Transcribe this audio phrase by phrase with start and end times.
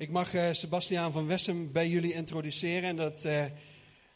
[0.00, 3.44] Ik mag uh, Sebastiaan van Wessem bij jullie introduceren en dat uh,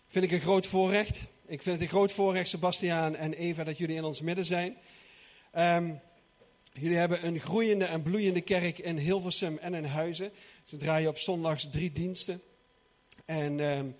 [0.07, 1.17] vind ik een groot voorrecht.
[1.46, 4.76] Ik vind het een groot voorrecht, Sebastiaan en Eva, dat jullie in ons midden zijn.
[5.58, 6.00] Um,
[6.73, 10.30] jullie hebben een groeiende en bloeiende kerk in Hilversum en in Huizen.
[10.64, 12.43] Ze draaien op zondags drie diensten.
[13.25, 13.96] En um,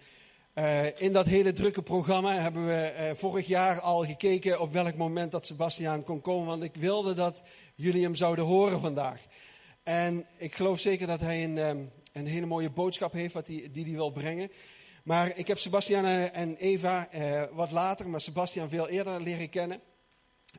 [0.55, 5.33] uh, in dat hele drukke programma hebben we vorig jaar al gekeken op welk moment
[5.33, 6.47] dat Sebastiaan kon komen.
[6.47, 7.43] Want ik wilde dat
[7.75, 9.21] jullie hem zouden horen vandaag.
[9.85, 13.71] En ik geloof zeker dat hij een, um, een hele mooie boodschap heeft wat die,
[13.71, 14.51] die hij wil brengen.
[15.03, 19.81] Maar ik heb Sebastian en Eva uh, wat later, maar Sebastian veel eerder leren kennen.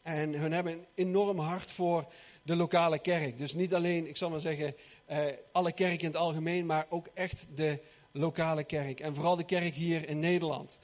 [0.01, 2.07] En hun hebben een enorm hart voor
[2.43, 3.38] de lokale kerk.
[3.38, 4.75] Dus niet alleen, ik zal maar zeggen,
[5.11, 5.17] uh,
[5.51, 7.79] alle kerken in het algemeen, maar ook echt de
[8.12, 8.99] lokale kerk.
[8.99, 10.79] En vooral de kerk hier in Nederland.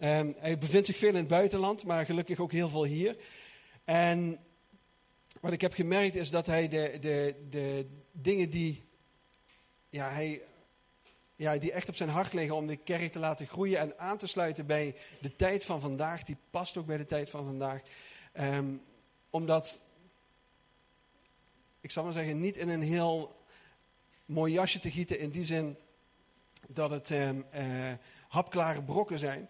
[0.00, 3.16] Um, hij bevindt zich veel in het buitenland, maar gelukkig ook heel veel hier.
[3.84, 4.38] En
[5.40, 8.84] wat ik heb gemerkt is dat hij de, de, de dingen die,
[9.88, 10.42] ja, hij,
[11.36, 14.18] ja, die echt op zijn hart liggen om de kerk te laten groeien en aan
[14.18, 17.82] te sluiten bij de tijd van vandaag, die past ook bij de tijd van vandaag.
[18.40, 18.82] Um,
[19.30, 19.80] omdat,
[21.80, 23.36] ik zal maar zeggen, niet in een heel
[24.24, 25.78] mooi jasje te gieten in die zin
[26.68, 27.92] dat het um, uh,
[28.28, 29.48] hapklare brokken zijn.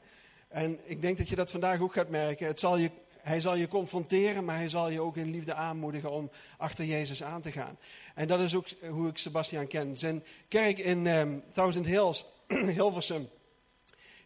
[0.48, 2.46] En ik denk dat je dat vandaag ook gaat merken.
[2.46, 2.90] Het zal je
[3.22, 7.22] hij zal je confronteren, maar hij zal je ook in liefde aanmoedigen om achter Jezus
[7.22, 7.78] aan te gaan.
[8.14, 9.96] En dat is ook hoe ik Sebastian ken.
[9.96, 12.24] Zijn kerk in um, Thousand Hills,
[12.78, 13.28] Hilversum,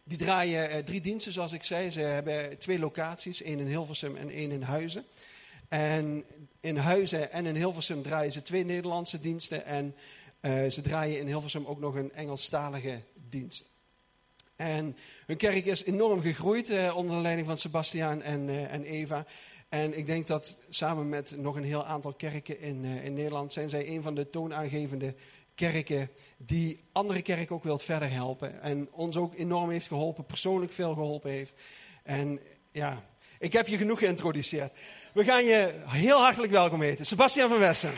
[0.03, 1.91] die draaien uh, drie diensten zoals ik zei.
[1.91, 5.05] Ze hebben twee locaties, één in Hilversum en één in Huizen.
[5.67, 6.23] En
[6.59, 9.65] in Huizen en in Hilversum draaien ze twee Nederlandse diensten.
[9.65, 9.95] En
[10.41, 13.71] uh, ze draaien in Hilversum ook nog een Engelstalige dienst.
[14.63, 18.83] En hun kerk is enorm gegroeid eh, onder de leiding van Sebastiaan en, uh, en
[18.83, 19.25] Eva.
[19.69, 23.53] En ik denk dat samen met nog een heel aantal kerken in, uh, in Nederland
[23.53, 25.15] zijn zij een van de toonaangevende
[25.55, 28.61] kerken die andere kerken ook wilt verder helpen.
[28.61, 31.61] En ons ook enorm heeft geholpen, persoonlijk veel geholpen heeft.
[32.03, 32.39] En
[32.71, 33.03] ja,
[33.39, 34.73] ik heb je genoeg geïntroduceerd.
[35.13, 37.05] We gaan je heel hartelijk welkom heten.
[37.05, 37.91] Sebastiaan van Wessen.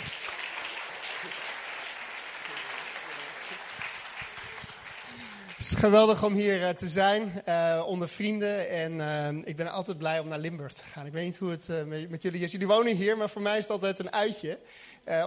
[5.66, 8.70] Het is geweldig om hier uh, te zijn, uh, onder vrienden.
[8.70, 11.06] En uh, ik ben altijd blij om naar Limburg te gaan.
[11.06, 11.70] Ik weet niet hoe het
[12.10, 12.52] met, jullie is.
[12.52, 14.60] Jullie wonen hier, maar voor mij is het altijd een uitje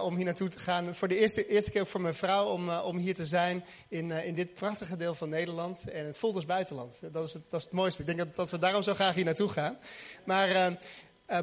[0.03, 0.95] om hier naartoe te gaan.
[0.95, 4.35] Voor de eerste, eerste keer voor mijn vrouw om, om hier te zijn in, in
[4.35, 5.89] dit prachtige deel van Nederland.
[5.89, 6.99] En het voelt als buitenland.
[7.11, 8.01] Dat is het, dat is het mooiste.
[8.01, 9.77] Ik denk dat, dat we daarom zo graag hier naartoe gaan.
[10.23, 10.77] Maar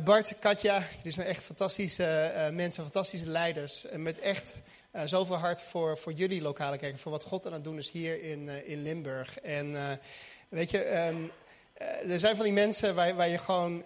[0.04, 3.86] Bart, Katja, jullie zijn echt fantastische mensen, fantastische leiders.
[3.96, 4.62] Met echt...
[4.96, 7.90] Uh, zoveel hart voor, voor jullie lokale kerk, voor wat God aan het doen is
[7.90, 9.38] hier in, uh, in Limburg.
[9.38, 9.90] En uh,
[10.48, 11.30] weet je, um,
[12.10, 13.84] er zijn van die mensen waar, waar je gewoon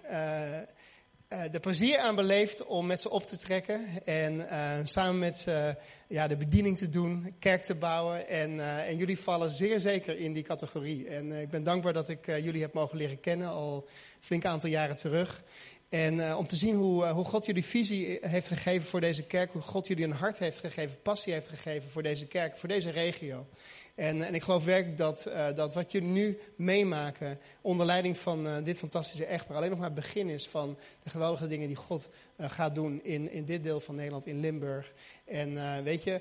[1.50, 3.86] de plezier aan beleeft om met ze op te trekken.
[4.04, 4.46] En
[4.84, 5.76] samen met ze
[6.06, 8.28] ja, de bediening te doen, kerk te bouwen.
[8.28, 11.08] En, en jullie vallen zeer zeker in die categorie.
[11.08, 14.70] En ik ben dankbaar dat ik jullie heb mogen leren kennen, al een flink aantal
[14.70, 15.42] jaren terug.
[15.90, 19.22] En uh, om te zien hoe, uh, hoe God jullie visie heeft gegeven voor deze
[19.22, 19.52] kerk.
[19.52, 22.90] Hoe God jullie een hart heeft gegeven, passie heeft gegeven voor deze kerk, voor deze
[22.90, 23.46] regio.
[23.94, 28.78] En, en ik geloof werkelijk dat, dat wat jullie nu meemaken onder leiding van dit
[28.78, 32.08] fantastische echtpaar alleen nog maar het begin is van de geweldige dingen die God
[32.38, 34.92] gaat doen in, in dit deel van Nederland, in Limburg.
[35.24, 36.20] En weet je,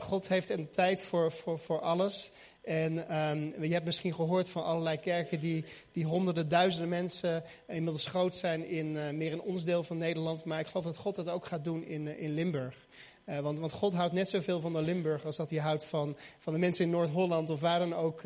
[0.00, 2.30] God heeft een tijd voor, voor, voor alles.
[2.62, 8.06] En um, je hebt misschien gehoord van allerlei kerken die, die honderden, duizenden mensen inmiddels
[8.06, 10.44] groot zijn in uh, meer in ons deel van Nederland.
[10.44, 12.86] Maar ik geloof dat God dat ook gaat doen in, uh, in Limburg.
[13.26, 16.16] Uh, want, want God houdt net zoveel van de Limburg als dat hij houdt van,
[16.38, 18.22] van de mensen in Noord-Holland of waar dan ook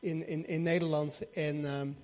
[0.00, 1.30] in, in, in Nederland.
[1.30, 1.96] En um,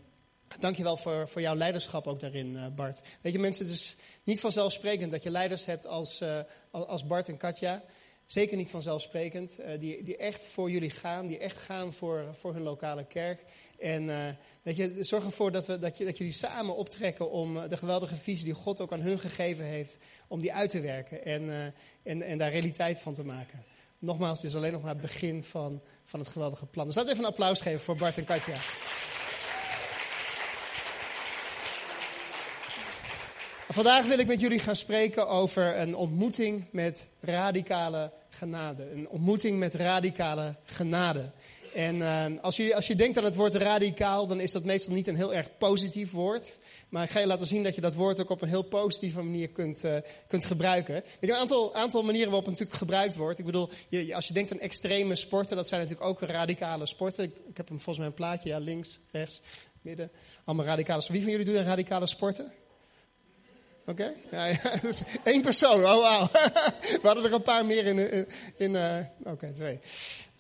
[0.59, 3.03] dankjewel voor, voor jouw leiderschap ook daarin, Bart.
[3.21, 6.23] Weet je mensen, het is niet vanzelfsprekend dat je leiders hebt als,
[6.71, 7.83] als Bart en Katja.
[8.27, 9.59] Zeker niet vanzelfsprekend.
[9.61, 13.45] Uh, die, die echt voor jullie gaan, die echt gaan voor, voor hun lokale kerk.
[13.79, 14.03] En
[14.63, 17.77] uh, je, zorg ervoor dat, we, dat, je, dat jullie samen optrekken om uh, de
[17.77, 21.75] geweldige visie die God ook aan hun gegeven heeft, om die uit te werken en,
[22.03, 23.65] en, en daar realiteit van te maken.
[23.99, 26.87] Nogmaals, het is alleen nog maar het begin van, van het geweldige plan.
[26.87, 28.57] Dus laten even een applaus geven voor Bart en Katja.
[33.73, 38.91] Vandaag wil ik met jullie gaan spreken over een ontmoeting met radicale genade.
[38.91, 41.31] Een ontmoeting met radicale genade.
[41.75, 44.95] En uh, als, je, als je denkt aan het woord radicaal, dan is dat meestal
[44.95, 46.59] niet een heel erg positief woord.
[46.89, 49.23] Maar ik ga je laten zien dat je dat woord ook op een heel positieve
[49.23, 49.95] manier kunt, uh,
[50.29, 50.95] kunt gebruiken.
[50.95, 53.39] Er zijn een aantal, aantal manieren waarop het natuurlijk gebruikt wordt.
[53.39, 57.25] Ik bedoel, je, als je denkt aan extreme sporten, dat zijn natuurlijk ook radicale sporten.
[57.25, 59.41] Ik, ik heb hem volgens mij een plaatje, ja, links, rechts,
[59.83, 60.11] midden.
[60.45, 61.25] Allemaal radicale sporten.
[61.25, 62.53] Wie van jullie doet een radicale sporten?
[63.87, 64.13] Oké?
[64.31, 66.29] Ja, dus één persoon, oh wauw.
[67.03, 68.13] We hadden er een paar meer in.
[68.13, 68.27] in,
[68.57, 69.81] in uh, Oké, twee.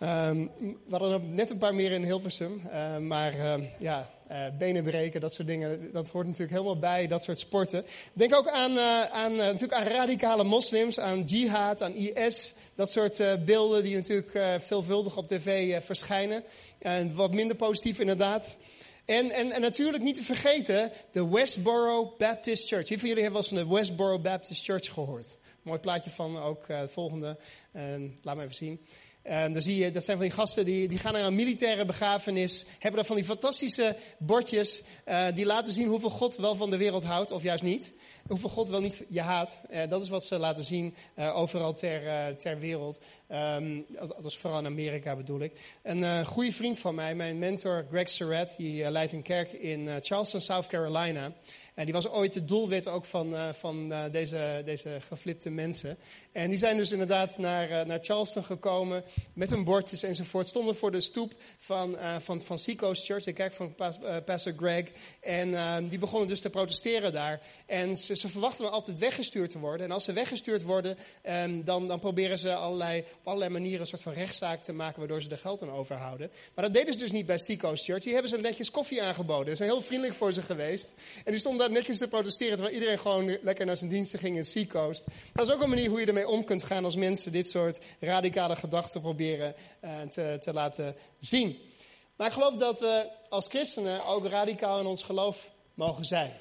[0.03, 2.63] Um, we hadden er net een paar meer in Hilversum.
[2.67, 4.11] Uh, maar uh, ja,
[4.59, 7.85] benen breken, dat soort dingen, dat hoort natuurlijk helemaal bij, dat soort sporten.
[8.13, 8.79] Denk ook aan,
[9.11, 12.55] aan, natuurlijk aan radicale moslims, aan jihad, aan IS.
[12.75, 16.45] Dat soort beelden die natuurlijk veelvuldig op tv verschijnen.
[16.79, 18.57] En wat minder positief inderdaad.
[19.05, 22.89] En, en, en, natuurlijk niet te vergeten de Westboro Baptist Church.
[22.89, 25.39] Wie van jullie hebben wel eens van de Westboro Baptist Church gehoord?
[25.63, 27.39] Mooi plaatje van ook uh, volgende.
[27.73, 28.87] En laat me even zien.
[29.23, 31.85] En dan zie je, dat zijn van die gasten die, die gaan naar een militaire
[31.85, 32.65] begrafenis.
[32.71, 34.83] Hebben daar van die fantastische bordjes.
[35.09, 37.95] Uh, die laten zien hoeveel God wel van de wereld houdt, of juist niet.
[38.27, 39.61] Hoeveel God wel niet je haat.
[39.71, 42.03] Uh, dat is wat ze laten zien uh, overal ter,
[42.37, 43.01] ter wereld.
[43.29, 45.53] Um, dat, is vooral in Amerika bedoel ik.
[45.83, 50.41] Een goede vriend van mij, mijn mentor Greg Surratt, die leidt een kerk in Charleston,
[50.41, 51.33] South Carolina.
[51.75, 55.99] En die was ooit het doelwit ook van, van deze, deze geflipte mensen.
[56.33, 60.47] En die zijn dus inderdaad naar, uh, naar Charleston gekomen met hun bordjes enzovoort.
[60.47, 64.85] Stonden voor de stoep van, van, van Seacoast Church, de kerk van pas, Pastor Greg.
[65.21, 67.41] En ehm, die begonnen dus te protesteren daar.
[67.67, 69.87] En ze, ze verwachten altijd weggestuurd te worden.
[69.87, 70.97] En als ze weggestuurd worden,
[71.45, 74.99] um, dan, dan proberen ze allerlei, op allerlei manieren een soort van rechtszaak te maken
[74.99, 76.31] waardoor ze er geld aan overhouden.
[76.55, 78.03] Maar dat deden ze dus niet bij Seacoast Church.
[78.03, 79.51] Die hebben ze netjes koffie aangeboden.
[79.51, 80.95] Ze zijn heel vriendelijk voor ze geweest.
[81.25, 84.37] En die stonden daar netjes te protesteren terwijl iedereen gewoon lekker naar zijn diensten ging
[84.37, 85.05] in Seacoast.
[85.33, 87.81] Dat is ook een manier hoe je ermee om kunt gaan als mensen dit soort
[88.01, 89.55] radicale gedachten proberen
[89.85, 91.59] uh, te, te laten zien.
[92.17, 96.33] Maar ik geloof dat we als christenen ook radicaal in ons geloof mogen zijn.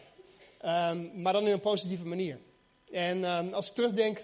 [0.66, 2.40] Um, maar dan in een positieve manier.
[2.92, 4.22] En um, als ik terugdenk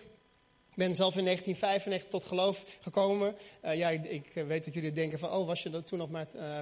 [0.77, 3.35] ik ben zelf in 1995 tot geloof gekomen.
[3.65, 6.59] Uh, ja, ik, weet dat jullie denken van, oh, was je toen nog maar uh,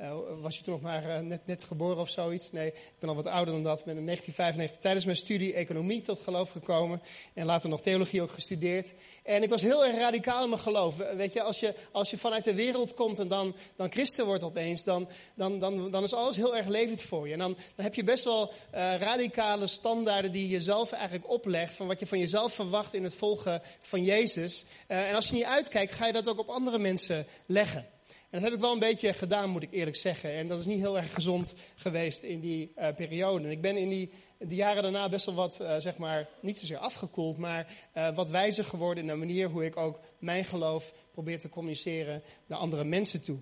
[0.00, 2.52] uh, was je toen nog maar uh, net, net geboren of zoiets?
[2.52, 3.78] Nee, ik ben al wat ouder dan dat.
[3.78, 7.02] Ik ben in 1995 tijdens mijn studie economie tot geloof gekomen.
[7.34, 8.94] En later nog theologie ook gestudeerd.
[9.22, 10.96] En ik was heel erg radicaal in mijn geloof.
[10.96, 14.42] Weet je, als je, als je vanuit de wereld komt en dan, dan christen wordt
[14.42, 17.32] opeens, dan, dan, dan, dan is alles heel erg levend voor je.
[17.32, 18.52] En dan, dan heb je best wel
[18.98, 21.74] radicale standaarden die je jezelf eigenlijk oplegt.
[21.74, 24.64] Van wat je van jezelf verwacht in het volgen van Jezus.
[24.86, 27.96] en als je niet uitkijkt, ga je dat ook op andere mensen leggen.
[28.30, 30.32] En dat heb ik wel een beetje gedaan, moet ik eerlijk zeggen.
[30.32, 33.44] En dat is niet heel erg gezond geweest in die uh, periode.
[33.44, 36.58] En ik ben in die de jaren daarna best wel wat, uh, zeg maar, niet
[36.58, 37.66] zozeer afgekoeld, maar
[37.96, 42.22] uh, wat wijzer geworden in de manier hoe ik ook mijn geloof probeer te communiceren
[42.46, 43.38] naar andere mensen toe.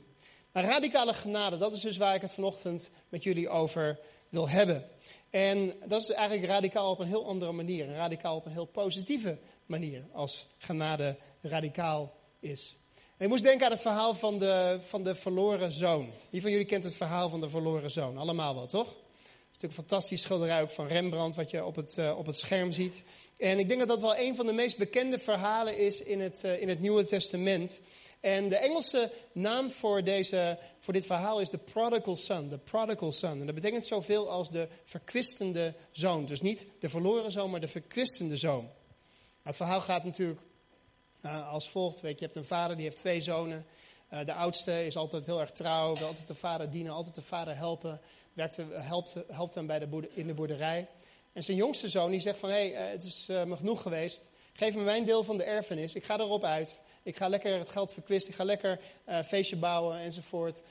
[0.53, 3.99] Maar radicale genade, dat is dus waar ik het vanochtend met jullie over
[4.29, 4.89] wil hebben.
[5.31, 7.87] En dat is eigenlijk radicaal op een heel andere manier.
[7.87, 12.77] Radicaal op een heel positieve manier als genade radicaal is.
[13.17, 16.11] En moest denken aan het verhaal van de, van de verloren zoon.
[16.31, 18.19] Wie van jullie kent het verhaal van de verloren zoon?
[18.19, 18.89] Allemaal wel, toch?
[18.89, 22.27] Het is natuurlijk een fantastisch schilderij ook van Rembrandt, wat je op het, uh, op
[22.27, 23.05] het scherm ziet.
[23.37, 26.43] En ik denk dat dat wel een van de meest bekende verhalen is in het,
[26.45, 27.81] uh, in het Nieuwe Testament.
[28.21, 32.49] En de Engelse naam voor, deze, voor dit verhaal is de prodigal son.
[32.49, 33.41] De prodigal son.
[33.41, 36.27] En dat betekent zoveel als de verkwistende zoon.
[36.27, 38.71] Dus niet de verloren zoon, maar de verkwistende zoon.
[39.43, 40.41] Het verhaal gaat natuurlijk
[41.25, 42.01] uh, als volgt.
[42.01, 43.67] Weet je, hebt een vader die heeft twee zonen.
[44.13, 47.23] Uh, de oudste is altijd heel erg trouw, wil altijd de vader dienen, altijd de
[47.23, 48.01] vader helpen.
[48.33, 50.89] Werkt, helpt, helpt hem bij de in de boerderij.
[51.33, 54.29] En zijn jongste zoon die zegt van, hé, hey, uh, het is me genoeg geweest.
[54.53, 55.95] Geef me mijn deel van de erfenis.
[55.95, 56.81] Ik ga erop uit.
[57.03, 58.31] Ik ga lekker het geld verkwisten.
[58.31, 58.79] Ik ga lekker
[59.25, 60.63] feestje bouwen enzovoort.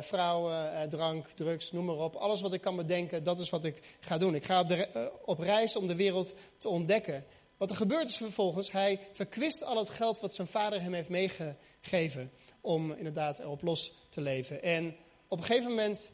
[0.00, 2.14] Vrouwen, drank, drugs, noem maar op.
[2.14, 4.34] Alles wat ik kan bedenken, dat is wat ik ga doen.
[4.34, 7.24] Ik ga op, de, op reis om de wereld te ontdekken.
[7.62, 11.08] Wat er gebeurt is vervolgens, hij verkwist al het geld wat zijn vader hem heeft
[11.08, 12.30] meegegeven.
[12.60, 14.62] Om inderdaad erop los te leven.
[14.62, 14.96] En
[15.28, 16.10] op een gegeven moment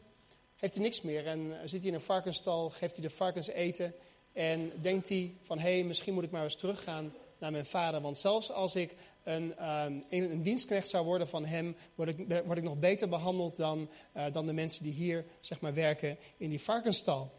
[0.56, 1.26] heeft hij niks meer.
[1.26, 3.94] En zit hij in een varkensstal, geeft hij de varkens eten.
[4.32, 8.00] En denkt hij van, hé, hey, misschien moet ik maar eens teruggaan naar mijn vader.
[8.00, 12.58] Want zelfs als ik een, um, een, dienstknecht zou worden van hem, word ik, word
[12.58, 16.50] ik nog beter behandeld dan, uh, dan de mensen die hier zeg maar, werken in
[16.50, 17.37] die varkensstal.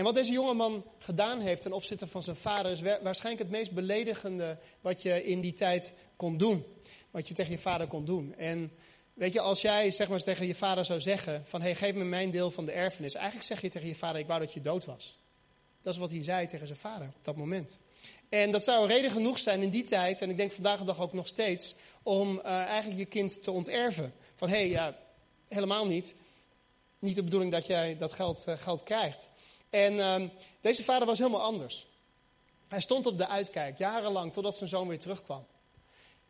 [0.00, 3.70] En wat deze jongeman gedaan heeft ten opzichte van zijn vader is waarschijnlijk het meest
[3.70, 6.64] beledigende wat je in die tijd kon doen.
[7.10, 8.34] Wat je tegen je vader kon doen.
[8.34, 8.72] En
[9.14, 12.04] weet je, als jij zeg maar tegen je vader zou zeggen van hey, geef me
[12.04, 13.14] mijn deel van de erfenis.
[13.14, 15.18] Eigenlijk zeg je tegen je vader, ik wou dat je dood was.
[15.82, 17.78] Dat is wat hij zei tegen zijn vader op dat moment.
[18.28, 21.00] En dat zou reden genoeg zijn in die tijd, en ik denk vandaag de dag
[21.00, 24.12] ook nog steeds, om uh, eigenlijk je kind te onterven.
[24.34, 24.98] Van hé, hey, ja,
[25.48, 26.14] helemaal niet.
[26.98, 29.30] Niet de bedoeling dat jij dat geld, uh, geld krijgt.
[29.70, 30.28] En uh,
[30.60, 31.86] deze vader was helemaal anders.
[32.68, 35.46] Hij stond op de uitkijk, jarenlang, totdat zijn zoon weer terugkwam.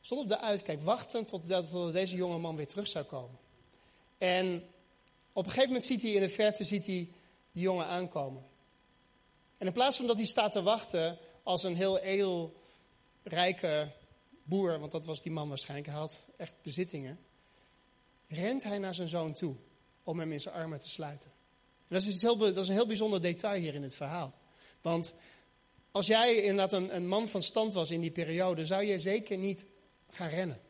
[0.00, 3.38] Stond op de uitkijk, wachtend totdat deze jonge man weer terug zou komen.
[4.18, 4.64] En
[5.32, 7.08] op een gegeven moment ziet hij in de verte ziet hij
[7.52, 8.46] die jongen aankomen.
[9.58, 12.60] En in plaats van dat hij staat te wachten als een heel edel,
[13.22, 13.92] rijke
[14.42, 17.18] boer, want dat was die man waarschijnlijk, hij had echt bezittingen,
[18.28, 19.54] rent hij naar zijn zoon toe
[20.02, 21.30] om hem in zijn armen te sluiten.
[21.90, 24.34] Dat, is dat is een heel bijzonder detail hier in het verhaal.
[24.80, 25.14] Want
[25.90, 29.36] als jij inderdaad een, een man van stand was in die periode, zou je zeker
[29.36, 29.66] niet
[30.10, 30.60] gaan rennen.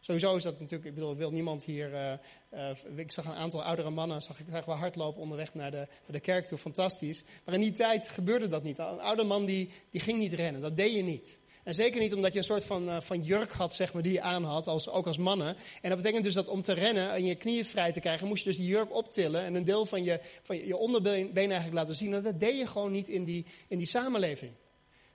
[0.00, 1.92] Sowieso is dat natuurlijk, ik bedoel, wil niemand hier.
[1.92, 2.12] Uh,
[2.54, 6.20] uh, ik zag een aantal oudere mannen, zag ik wel hardlopen onderweg naar de, de
[6.20, 7.24] kerk toe, fantastisch.
[7.44, 8.78] Maar in die tijd gebeurde dat niet.
[8.78, 11.40] Een oude man die, die ging niet rennen, dat deed je niet.
[11.66, 14.12] En zeker niet omdat je een soort van, uh, van jurk had, zeg maar, die
[14.12, 15.56] je aan had, als, ook als mannen.
[15.82, 18.44] En dat betekent dus dat om te rennen en je knieën vrij te krijgen, moest
[18.44, 21.94] je dus die jurk optillen en een deel van je, van je, onderbeen eigenlijk laten
[21.94, 22.14] zien.
[22.14, 24.52] En dat deed je gewoon niet in die, in die samenleving.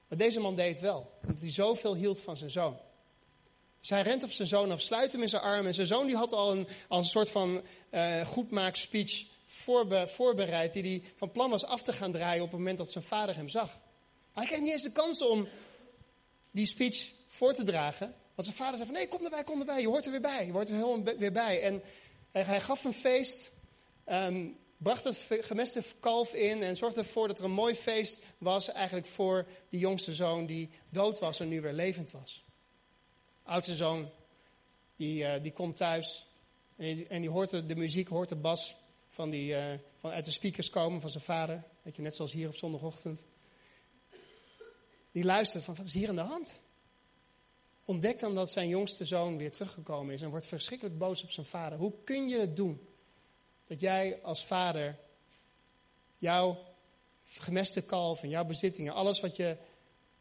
[0.08, 2.80] Maar deze man deed het wel, omdat hij zoveel hield van zijn zoon.
[3.80, 5.66] Dus rent op zijn zoon af, sluit hem in zijn armen.
[5.66, 10.84] En zijn zoon die had al een, een soort van uh, goedmaakspeech voorbe, voorbereid, die
[10.84, 13.50] hij van plan was af te gaan draaien op het moment dat zijn vader hem
[13.50, 13.80] zag.
[14.34, 15.48] Hij kreeg niet eens de kans om
[16.52, 18.16] die speech voor te dragen.
[18.36, 19.82] Want zijn vader zei van nee, kom erbij, kom erbij.
[19.82, 20.46] Je hoort er weer bij.
[20.46, 21.62] Je hoort er helemaal weer bij.
[21.62, 21.82] En
[22.32, 23.52] hij, gaf een feest.
[24.06, 28.72] Um, bracht het gemeste kalf in en zorgde ervoor dat er een mooi feest was
[28.72, 32.44] eigenlijk voor die jongste zoon die dood was en nu weer levend was.
[33.44, 34.10] Oudste zoon,
[34.96, 36.28] die, uh, die komt thuis
[36.76, 38.76] en die, en die, hoort de, muziek, hoort de bas
[39.08, 39.64] van die, uh,
[39.98, 41.64] van uit de speakers komen van zijn vader.
[41.82, 43.26] Weet je, net zoals hier op zondagochtend.
[45.12, 46.64] Die luistert van wat is hier aan de hand?
[47.86, 51.46] Ontdekt dan dat zijn jongste zoon weer teruggekomen is en wordt verschrikkelijk boos op zijn
[51.46, 51.78] vader.
[51.78, 52.88] Hoe kun je het doen?
[53.68, 55.00] Dat jij als vader
[56.18, 56.64] jouw
[57.24, 59.58] gemeste kalf en jouw bezittingen, alles wat je,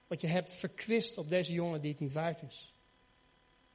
[0.07, 2.73] wat je hebt, verkwist op deze jongen die het niet waard is.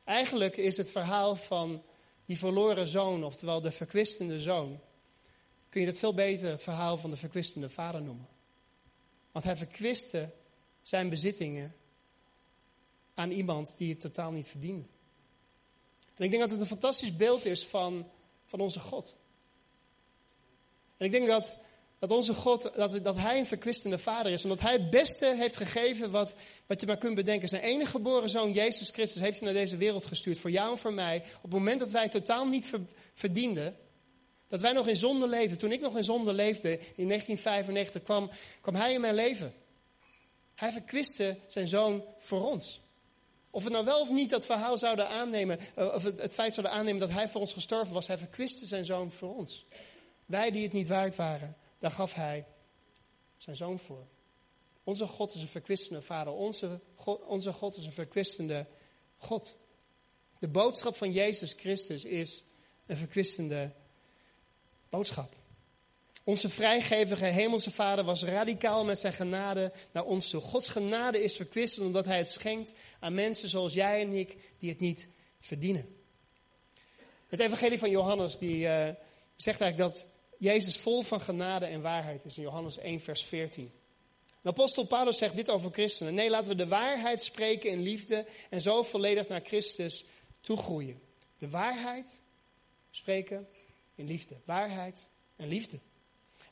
[0.03, 1.83] Eigenlijk is het verhaal van
[2.25, 4.79] die verloren zoon, oftewel de verkwistende zoon,
[5.69, 8.27] kun je dat veel beter het verhaal van de verkwistende vader noemen.
[9.31, 10.31] Want hij verkwiste
[10.85, 11.75] zijn bezittingen
[13.13, 14.85] aan iemand die het totaal niet verdiende.
[16.15, 18.09] En ik denk dat het een fantastisch beeld is van,
[18.45, 19.15] van onze God.
[20.97, 21.57] En ik denk dat,
[21.99, 24.43] dat onze God, dat, dat Hij een verkwistende vader is.
[24.43, 27.49] Omdat Hij het beste heeft gegeven wat, wat je maar kunt bedenken.
[27.49, 30.39] Zijn enige geboren zoon, Jezus Christus, heeft hij naar deze wereld gestuurd.
[30.39, 31.23] Voor jou en voor mij.
[31.35, 32.71] Op het moment dat wij totaal niet
[33.13, 33.77] verdienden.
[34.47, 35.57] Dat wij nog in zonde leefden.
[35.57, 38.29] Toen ik nog in zonde leefde, in 1995, kwam,
[38.61, 39.53] kwam Hij in mijn leven.
[40.55, 42.81] Hij verkwiste zijn zoon voor ons.
[43.49, 46.75] Of we nou wel of niet dat verhaal zouden aannemen, eh, of het, feit zouden
[46.75, 49.65] aannemen dat hij voor ons gestorven was, hij verkwiste zijn zoon voor ons.
[50.25, 52.45] Wij die het niet waard waren, daar gaf hij
[53.37, 54.07] zijn zoon voor.
[54.83, 56.33] Onze God is een verkwistende vader.
[56.33, 58.65] Onze God, onze God is een verkwistende
[59.17, 59.55] God.
[60.39, 62.43] De boodschap van Jezus Christus is
[62.85, 63.73] een verkwistende
[64.89, 65.35] boodschap.
[66.25, 70.41] Onze vrijgevige hemelse vader was radicaal met zijn genade naar ons toe.
[70.41, 74.69] Gods genade is verkwistend omdat hij het schenkt aan mensen zoals jij en ik die
[74.69, 75.95] het niet verdienen.
[77.27, 78.89] Het evangelie van Johannes die, uh,
[79.35, 83.71] zegt eigenlijk dat Jezus vol van genade en waarheid is in Johannes 1 vers 14.
[84.41, 86.13] De apostel Paulus zegt dit over christenen.
[86.13, 90.05] Nee, laten we de waarheid spreken in liefde en zo volledig naar Christus
[90.41, 91.01] toegroeien.
[91.37, 92.21] De waarheid
[92.91, 93.47] spreken
[93.95, 94.35] in liefde.
[94.45, 95.79] Waarheid en liefde.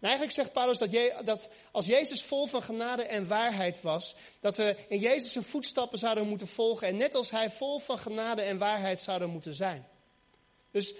[0.03, 4.57] En eigenlijk zegt Paulus dat, dat, als Jezus vol van genade en waarheid was, dat
[4.57, 8.41] we in Jezus zijn voetstappen zouden moeten volgen en net als hij vol van genade
[8.41, 9.87] en waarheid zouden moeten zijn.
[10.71, 10.93] Dus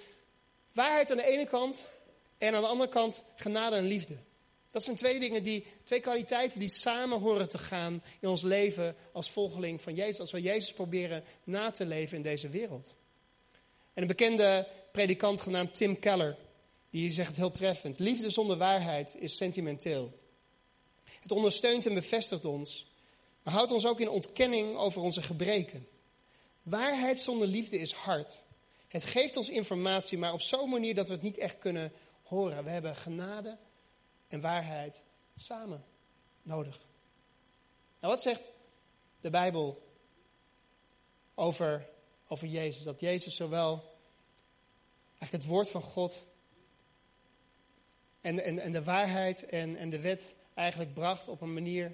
[0.71, 1.93] waarheid aan de ene kant
[2.37, 4.17] en aan de andere kant genade en liefde.
[4.71, 8.95] Dat zijn twee dingen die, twee kwaliteiten die samen horen te gaan in ons leven
[9.11, 10.19] als volgeling van Jezus.
[10.19, 12.95] Als we Jezus proberen na te leven in deze wereld.
[13.93, 16.37] En een bekende predikant genaamd Tim Keller,
[16.99, 17.99] die zegt het heel treffend.
[17.99, 20.19] Liefde zonder waarheid is sentimenteel.
[21.19, 22.91] Het ondersteunt en bevestigt ons,
[23.43, 25.87] maar houdt ons ook in ontkenning over onze gebreken.
[26.63, 28.45] Waarheid zonder liefde is hard.
[28.87, 31.91] Het geeft ons informatie, maar op zo'n manier dat we het niet echt kunnen
[32.23, 32.63] horen.
[32.63, 33.57] We hebben genade
[34.27, 35.03] en waarheid
[35.37, 35.85] samen
[36.41, 36.77] nodig.
[37.99, 38.51] Nou, wat zegt
[39.21, 39.81] de Bijbel
[41.35, 41.89] over,
[42.27, 42.83] over Jezus?
[42.83, 43.97] Dat Jezus zowel
[45.17, 46.31] eigenlijk het woord van God
[48.23, 51.93] en, en, en de waarheid en, en de wet eigenlijk bracht op een manier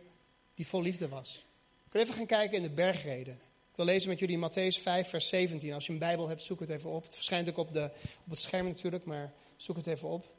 [0.53, 1.45] die vol liefde was.
[1.86, 3.33] Ik wil even gaan kijken in de bergreden.
[3.71, 5.74] Ik wil lezen met jullie Matthäus 5, vers 17.
[5.74, 7.03] Als je een Bijbel hebt, zoek het even op.
[7.03, 7.91] Het verschijnt ook op, de,
[8.25, 10.31] op het scherm natuurlijk, maar zoek het even op.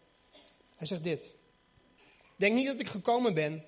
[0.76, 1.34] Hij zegt dit.
[2.36, 3.64] Denk niet dat ik gekomen ben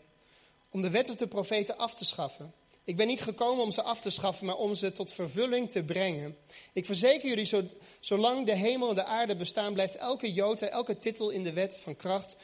[0.70, 2.52] om de wet of de profeten af te schaffen.
[2.84, 5.84] Ik ben niet gekomen om ze af te schaffen, maar om ze tot vervulling te
[5.84, 6.36] brengen.
[6.72, 7.62] Ik verzeker jullie, zo,
[8.00, 11.78] zolang de hemel en de aarde bestaan, blijft elke jota, elke titel in de wet
[11.78, 12.36] van kracht,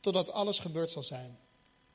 [0.00, 1.38] totdat alles gebeurd zal zijn.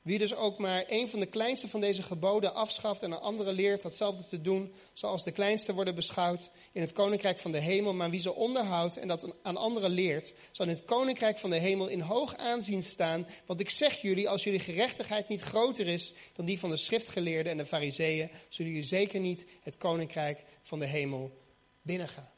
[0.02, 3.54] Wie dus ook maar een van de kleinste van deze geboden afschaft en aan anderen
[3.54, 7.94] leert datzelfde te doen, zoals de kleinste worden beschouwd in het koninkrijk van de hemel.
[7.94, 11.56] Maar wie ze onderhoudt en dat aan anderen leert, zal in het koninkrijk van de
[11.56, 13.26] hemel in hoog aanzien staan.
[13.46, 17.52] Want ik zeg jullie, als jullie gerechtigheid niet groter is dan die van de schriftgeleerden
[17.52, 21.38] en de fariseeën, zullen jullie zeker niet het koninkrijk van de hemel
[21.82, 22.30] binnengaan.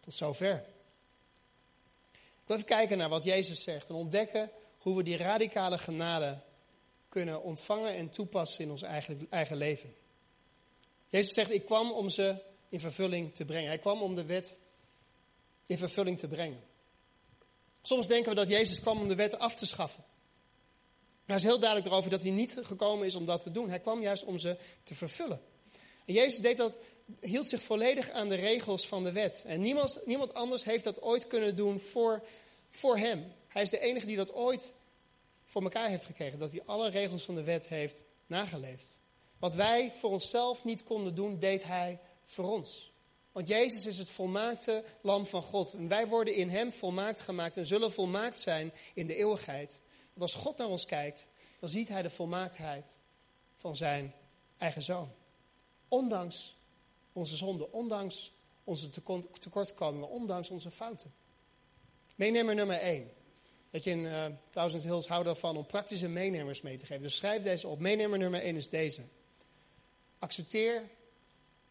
[0.00, 0.64] Tot zover.
[2.12, 6.38] Ik wil even kijken naar wat Jezus zegt en ontdekken hoe we die radicale genade
[7.16, 9.94] kunnen ontvangen en toepassen in ons eigen, eigen leven.
[11.08, 12.36] Jezus zegt, ik kwam om ze
[12.68, 13.68] in vervulling te brengen.
[13.68, 14.58] Hij kwam om de wet
[15.66, 16.62] in vervulling te brengen.
[17.82, 20.04] Soms denken we dat Jezus kwam om de wet af te schaffen.
[21.24, 23.68] Maar hij is heel duidelijk erover dat hij niet gekomen is om dat te doen.
[23.68, 25.40] Hij kwam juist om ze te vervullen.
[26.04, 26.78] En Jezus deed dat,
[27.20, 29.44] hield zich volledig aan de regels van de wet.
[29.46, 32.22] En niemand, niemand anders heeft dat ooit kunnen doen voor,
[32.70, 33.32] voor hem.
[33.48, 34.74] Hij is de enige die dat ooit
[35.46, 36.38] voor elkaar heeft gekregen.
[36.38, 39.00] Dat hij alle regels van de wet heeft nageleefd.
[39.38, 42.92] Wat wij voor onszelf niet konden doen, deed hij voor ons.
[43.32, 45.72] Want Jezus is het volmaakte lam van God.
[45.72, 49.80] En wij worden in hem volmaakt gemaakt en zullen volmaakt zijn in de eeuwigheid.
[50.12, 52.98] Want als God naar ons kijkt, dan ziet hij de volmaaktheid
[53.56, 54.14] van zijn
[54.56, 55.10] eigen zoon.
[55.88, 56.56] Ondanks
[57.12, 58.32] onze zonde, ondanks
[58.64, 58.90] onze
[59.38, 61.14] tekortkomingen, ondanks onze fouten.
[62.14, 63.10] Meenemer nummer 1.
[63.76, 67.02] Dat je in uh, Thousand Hills houdt ervan om praktische meenemers mee te geven.
[67.02, 67.80] Dus schrijf deze op.
[67.80, 69.00] Meenemer nummer 1 is deze.
[70.18, 70.82] Accepteer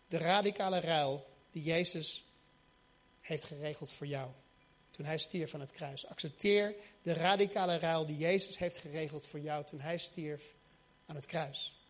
[0.08, 2.26] de radicale ruil die Jezus
[3.22, 4.30] heeft geregeld voor jou.
[4.92, 6.08] Toen hij stierf aan het kruis.
[6.08, 10.54] Accepteer de radicale ruil die Jezus heeft geregeld voor jou toen hij stierf
[11.06, 11.88] aan het kruis.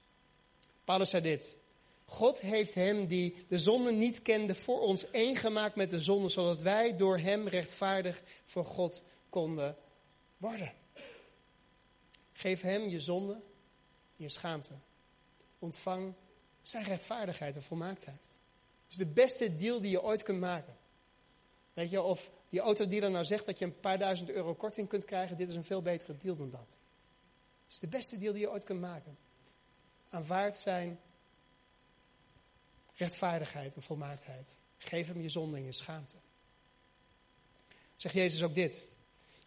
[0.86, 1.57] Paulus zei dit.
[2.05, 6.29] God heeft hem die de zonde niet kende voor ons één gemaakt met de zonde,
[6.29, 9.77] zodat wij door hem rechtvaardig voor God konden
[10.37, 10.73] worden.
[12.33, 13.41] Geef hem je zonde,
[14.15, 14.73] je schaamte.
[15.59, 16.13] Ontvang
[16.61, 18.37] zijn rechtvaardigheid en volmaaktheid.
[18.83, 20.77] Het is de beste deal die je ooit kunt maken.
[21.73, 25.05] Weet je, of die autodealer nou zegt dat je een paar duizend euro korting kunt
[25.05, 26.77] krijgen, dit is een veel betere deal dan dat.
[27.63, 29.17] Het is de beste deal die je ooit kunt maken.
[30.09, 31.00] Aanvaard zijn
[32.95, 34.59] rechtvaardigheid en volmaaktheid.
[34.77, 36.15] Geef hem je zonde en je schaamte.
[37.95, 38.85] Zegt Jezus ook dit.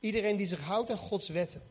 [0.01, 1.63] Iedereen die zich houdt aan Gods wetten.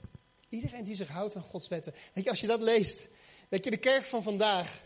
[0.49, 1.93] Iedereen die zich houdt aan Gods wetten.
[2.13, 3.07] Weet je, als je dat leest,
[3.49, 4.81] weet je, de kerk van vandaag.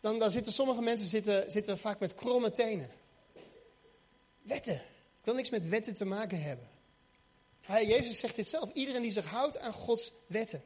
[0.00, 2.90] Dan, dan zitten sommige mensen zitten, zitten vaak met kromme tenen.
[4.42, 4.74] Wetten.
[4.74, 6.68] Ik wil niks met wetten te maken hebben.
[7.60, 8.72] Hij, Jezus zegt dit zelf.
[8.72, 10.64] Iedereen die zich houdt aan Gods wetten.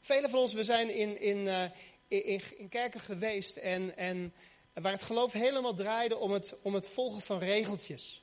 [0.00, 1.64] Velen van ons, we zijn in, in, uh,
[2.08, 4.34] in, in, kerken geweest en, en
[4.72, 8.22] waar het geloof helemaal draaide om het, om het volgen van regeltjes.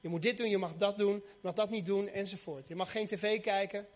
[0.00, 2.68] Je moet dit doen, je mag dat doen, je mag dat niet doen, enzovoort.
[2.68, 3.86] Je mag geen tv kijken.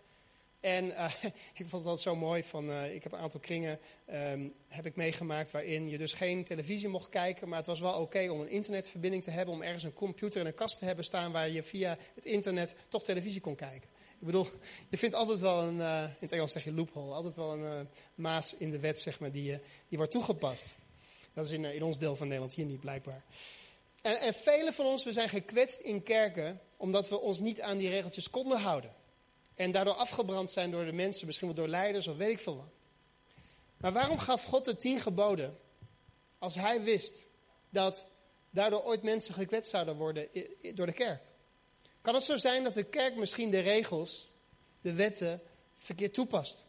[0.60, 1.12] En uh,
[1.60, 3.78] ik vond het altijd zo mooi, van, uh, ik heb een aantal kringen
[4.12, 7.48] um, heb ik meegemaakt waarin je dus geen televisie mocht kijken.
[7.48, 10.46] Maar het was wel oké om een internetverbinding te hebben, om ergens een computer en
[10.46, 13.88] een kast te hebben staan waar je via het internet toch televisie kon kijken.
[14.18, 14.46] Ik bedoel,
[14.90, 17.88] je vindt altijd wel een, uh, in het Engels zeg je loophole, altijd wel een
[18.14, 19.58] maas in de wet zeg maar, die,
[19.88, 20.76] die wordt toegepast.
[21.32, 23.24] Dat is in, in ons deel van Nederland, hier niet blijkbaar.
[24.00, 27.78] En, en velen van ons, we zijn gekwetst in kerken omdat we ons niet aan
[27.78, 28.94] die regeltjes konden houden.
[29.54, 32.56] En daardoor afgebrand zijn door de mensen, misschien wel door leiders of weet ik veel
[32.56, 32.72] wat.
[33.76, 35.58] Maar waarom gaf God de tien geboden
[36.38, 37.26] als hij wist
[37.70, 38.08] dat
[38.50, 40.28] daardoor ooit mensen gekwetst zouden worden
[40.74, 41.22] door de kerk?
[42.00, 44.30] Kan het zo zijn dat de kerk misschien de regels,
[44.80, 45.42] de wetten,
[45.76, 46.64] verkeerd toepast?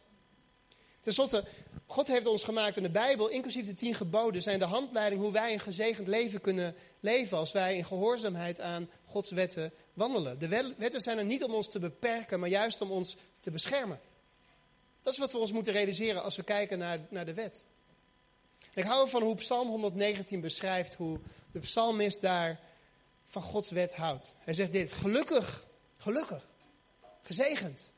[1.00, 1.44] Ten slotte,
[1.92, 5.32] God heeft ons gemaakt in de Bijbel, inclusief de tien geboden, zijn de handleiding hoe
[5.32, 10.38] wij een gezegend leven kunnen leven als wij in gehoorzaamheid aan Gods wetten wandelen.
[10.38, 14.00] De wetten zijn er niet om ons te beperken, maar juist om ons te beschermen.
[15.02, 17.64] Dat is wat we ons moeten realiseren als we kijken naar, naar de wet.
[18.74, 21.20] ik hou ervan hoe Psalm 119 beschrijft hoe
[21.52, 22.60] de psalmist daar
[23.24, 24.36] van Gods wet houdt.
[24.38, 26.46] Hij zegt dit, gelukkig, gelukkig,
[27.22, 27.92] gezegend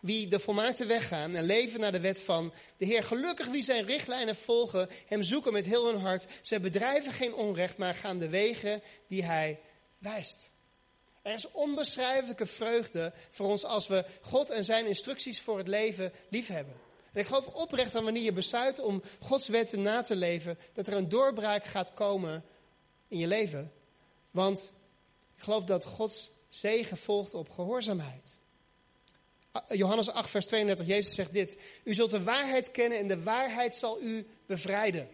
[0.00, 3.04] wie de volmaakte weg gaan en leven naar de wet van de Heer.
[3.04, 6.26] Gelukkig wie zijn richtlijnen volgen, hem zoeken met heel hun hart.
[6.42, 9.60] Ze bedrijven geen onrecht, maar gaan de wegen die hij
[9.98, 10.50] wijst.
[11.22, 16.12] Er is onbeschrijfelijke vreugde voor ons als we God en zijn instructies voor het leven
[16.28, 16.74] liefhebben.
[17.12, 20.86] En ik geloof oprecht dat wanneer je besluit om Gods wetten na te leven, dat
[20.86, 22.44] er een doorbraak gaat komen
[23.08, 23.72] in je leven.
[24.30, 24.72] Want
[25.36, 28.39] ik geloof dat Gods zegen volgt op gehoorzaamheid.
[29.68, 31.58] Johannes 8, vers 32, Jezus zegt dit.
[31.84, 35.08] U zult de waarheid kennen en de waarheid zal u bevrijden.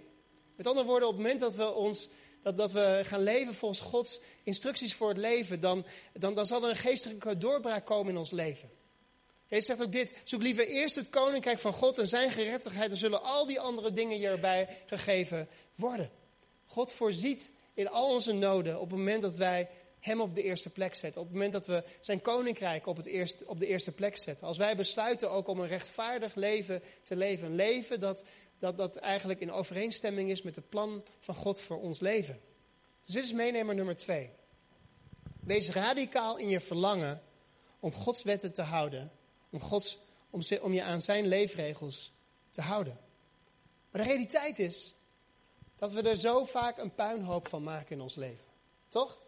[0.57, 2.09] Met andere woorden, op het moment dat we, ons,
[2.43, 6.65] dat, dat we gaan leven volgens Gods instructies voor het leven, dan, dan, dan zal
[6.65, 8.71] er een geestelijke doorbraak komen in ons leven.
[9.47, 12.99] Jezus zegt ook dit: zoek liever eerst het koninkrijk van God en zijn gerechtigheid, dan
[12.99, 16.11] zullen al die andere dingen je erbij gegeven worden.
[16.67, 19.69] God voorziet in al onze noden op het moment dat wij
[20.07, 21.21] Hem op de eerste plek zetten.
[21.21, 24.47] Op het moment dat we zijn koninkrijk op, het eerste, op de eerste plek zetten.
[24.47, 27.47] Als wij besluiten ook om een rechtvaardig leven te leven.
[27.47, 28.25] Een leven dat,
[28.59, 32.41] dat, dat eigenlijk in overeenstemming is met het plan van God voor ons leven.
[33.05, 34.31] Dus dit is meenemer nummer twee.
[35.41, 37.23] Wees radicaal in je verlangen
[37.81, 39.13] om Gods wetten te houden.
[39.51, 39.99] Om, Gods,
[40.31, 42.13] om, om je aan zijn leefregels
[42.51, 42.99] te houden.
[43.91, 44.95] Maar de realiteit is
[45.77, 48.45] dat we er zo vaak een puinhoop van maken in ons leven.
[48.89, 49.25] Toch?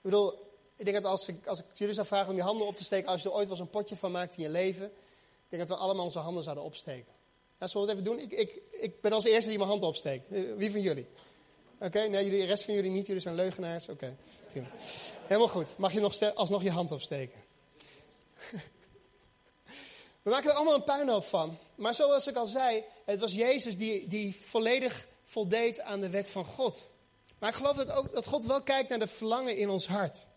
[0.00, 0.32] Ik bedoel,
[0.76, 2.84] ik denk dat als ik, als ik jullie zou vragen om je handen op te
[2.84, 5.48] steken, als je er ooit wel eens een potje van maakt in je leven, ik
[5.48, 7.12] denk dat we allemaal onze handen zouden opsteken.
[7.58, 8.24] Ja, zullen we het even doen?
[8.24, 10.28] Ik, ik, ik ben als eerste die mijn hand opsteekt.
[10.28, 11.06] Eh, wie van jullie?
[11.80, 13.06] Oké, nee, jullie, de rest van jullie niet.
[13.06, 13.88] Jullie zijn leugenaars.
[13.88, 14.16] Oké,
[15.26, 15.74] helemaal goed.
[15.78, 17.40] Mag je nog alsnog je hand opsteken?
[20.22, 21.58] We maken er allemaal een puinhoop van.
[21.74, 26.30] Maar zoals ik al zei, het was Jezus die, die volledig voldeed aan de wet
[26.30, 26.92] van God.
[27.40, 30.28] Maar ik geloof dat, ook, dat God wel kijkt naar de verlangen in ons hart.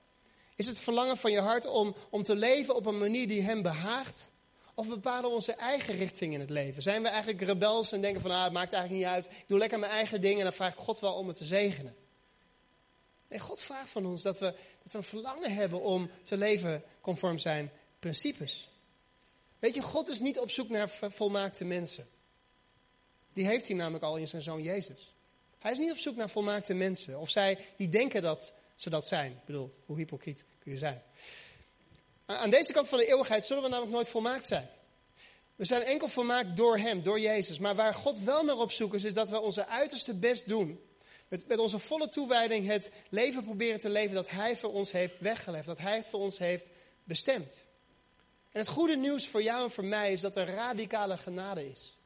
[0.55, 3.61] Is het verlangen van je hart om, om te leven op een manier die hem
[3.61, 4.31] behaagt?
[4.75, 6.81] Of bepalen we onze eigen richting in het leven?
[6.81, 9.25] Zijn we eigenlijk rebels en denken van, ah, het maakt eigenlijk niet uit.
[9.25, 11.45] Ik doe lekker mijn eigen dingen en dan vraag ik God wel om het te
[11.45, 11.95] zegenen.
[13.27, 16.83] Nee, God vraagt van ons dat we, dat we een verlangen hebben om te leven
[17.01, 18.69] conform zijn principes.
[19.59, 22.07] Weet je, God is niet op zoek naar volmaakte mensen.
[23.33, 25.12] Die heeft hij namelijk al in zijn zoon Jezus.
[25.63, 27.19] Hij is niet op zoek naar volmaakte mensen.
[27.19, 29.31] Of zij die denken dat ze dat zijn.
[29.31, 31.01] Ik bedoel, hoe hypocriet kun je zijn?
[32.25, 34.69] Aan deze kant van de eeuwigheid zullen we namelijk nooit volmaakt zijn.
[35.55, 37.59] We zijn enkel volmaakt door Hem, door Jezus.
[37.59, 40.79] Maar waar God wel naar op zoek is, is dat we onze uiterste best doen.
[41.27, 45.19] Met, met onze volle toewijding het leven proberen te leven dat Hij voor ons heeft
[45.19, 45.65] weggelegd.
[45.65, 46.69] Dat Hij voor ons heeft
[47.03, 47.67] bestemd.
[48.51, 51.97] En het goede nieuws voor jou en voor mij is dat er radicale genade is.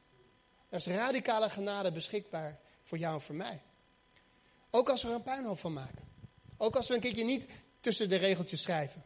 [0.68, 3.62] Er is radicale genade beschikbaar voor jou en voor mij.
[4.70, 6.04] Ook als we er een puinhoop van maken.
[6.56, 7.46] Ook als we een keertje niet
[7.80, 9.04] tussen de regeltjes schrijven.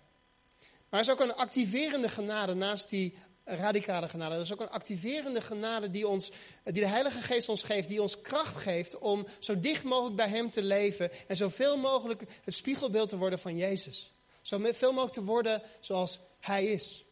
[0.61, 4.35] Maar er is ook een activerende genade naast die radicale genade.
[4.35, 6.31] Er is ook een activerende genade die, ons,
[6.65, 7.89] die de Heilige Geest ons geeft.
[7.89, 11.11] Die ons kracht geeft om zo dicht mogelijk bij Hem te leven.
[11.27, 14.13] En zoveel mogelijk het spiegelbeeld te worden van Jezus.
[14.43, 17.05] Zoveel mogelijk te worden zoals Hij is.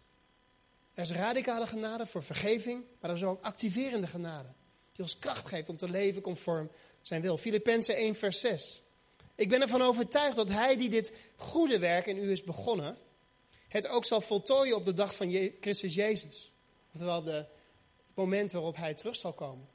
[0.95, 4.49] Er is radicale genade voor vergeving, maar er is ook activerende genade.
[5.01, 6.71] Die ons kracht geeft om te leven conform
[7.03, 7.37] zijn wil.
[7.37, 8.83] Filippenzen 1, vers 6.
[9.35, 12.99] Ik ben ervan overtuigd dat hij die dit goede werk in u is begonnen,
[13.69, 16.53] het ook zal voltooien op de dag van Christus Jezus.
[16.93, 19.69] Oftewel de, het moment waarop hij terug zal komen.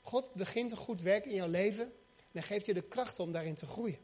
[0.00, 1.92] God begint een goed werk in jouw leven
[2.32, 3.98] en geeft je de kracht om daarin te groeien.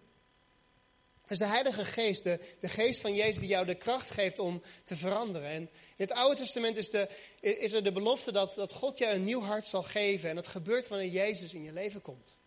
[1.29, 4.97] Is de Heilige Geest, de, geest van Jezus die jou de kracht geeft om te
[4.97, 5.49] veranderen.
[5.49, 5.61] En
[5.97, 7.09] in het Oude Testament is, de,
[7.41, 10.29] is er de belofte dat, dat God jou een nieuw hart zal geven.
[10.29, 12.39] En dat gebeurt wanneer Jezus in je leven komt.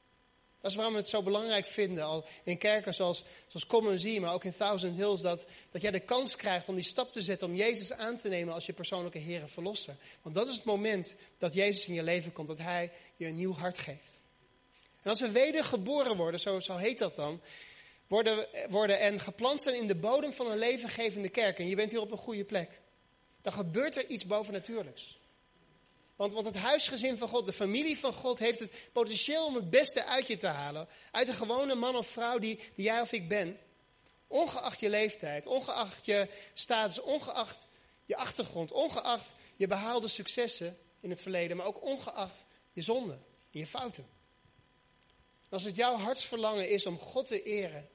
[0.66, 4.22] Dat is waarom we het zo belangrijk vinden, al in kerken zoals, zoals Common Zie,
[4.22, 7.22] maar ook in Thousand Hills, dat, dat jij de kans krijgt om die stap te
[7.22, 9.96] zetten om Jezus aan te nemen als je persoonlijke Heer en Verlosser.
[10.22, 13.36] Want dat is het moment dat Jezus in je leven komt, dat Hij je een
[13.36, 14.22] nieuw hart geeft.
[15.02, 17.42] En als we wedergeboren worden, zo, zo heet dat dan,
[18.08, 21.60] worden, worden en geplant zijn in de bodem van een levengevende kerk.
[21.60, 22.82] En je bent hier op een goede plek.
[23.42, 25.20] Dan gebeurt er iets bovennatuurlijks.
[26.16, 29.70] Want, want het huisgezin van God, de familie van God, heeft het potentieel om het
[29.70, 30.88] beste uit je te halen.
[31.12, 33.60] Uit een gewone man of vrouw die, die jij of ik ben.
[34.28, 37.68] Ongeacht je leeftijd, ongeacht je status, ongeacht
[38.06, 43.60] je achtergrond, ongeacht je behaalde successen in het verleden, maar ook ongeacht je zonden en
[43.60, 44.08] je fouten.
[45.50, 47.90] als het jouw hartsverlangen is om God te eren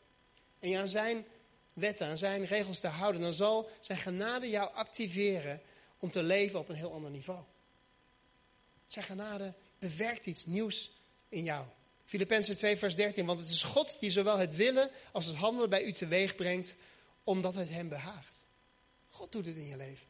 [0.61, 1.27] en je aan zijn
[1.73, 5.61] wetten, aan zijn regels te houden, dan zal zijn genade jou activeren
[5.99, 7.41] om te leven op een heel ander niveau.
[8.87, 10.91] Zijn genade bewerkt iets nieuws
[11.29, 11.65] in jou.
[12.05, 13.27] Filippenzen 2, vers 13.
[13.27, 16.77] Want het is God die zowel het willen als het handelen bij u teweeg brengt,
[17.25, 18.47] omdat het hem behaagt.
[19.09, 20.07] God doet het in je leven.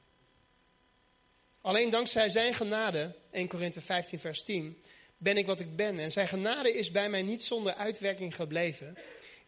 [1.60, 4.82] Alleen dankzij zijn genade, 1 Korinthe 15, vers 10,
[5.16, 5.98] ben ik wat ik ben.
[5.98, 8.96] En zijn genade is bij mij niet zonder uitwerking gebleven.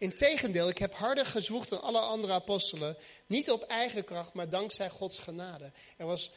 [0.02, 2.96] Integendeel, ik heb harder gezwoegd dan alle andere apostelen.
[3.26, 5.72] Niet op eigen kracht, maar dankzij Gods genade.
[5.96, 6.30] Er was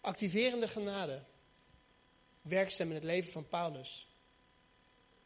[0.00, 1.22] activerende genade
[2.42, 4.08] werkzaam in het leven van Paulus.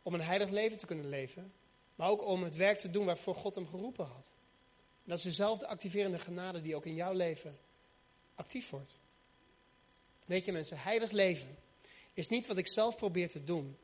[0.02, 1.52] Om een heilig leven te kunnen leven,
[1.94, 4.34] maar ook om het werk te doen waarvoor God hem geroepen had.
[5.02, 7.58] En dat is dezelfde activerende genade die ook in jouw leven
[8.34, 8.96] actief wordt.
[10.24, 11.58] Weet je mensen, heilig leven
[12.12, 13.78] is niet wat ik zelf probeer te doen,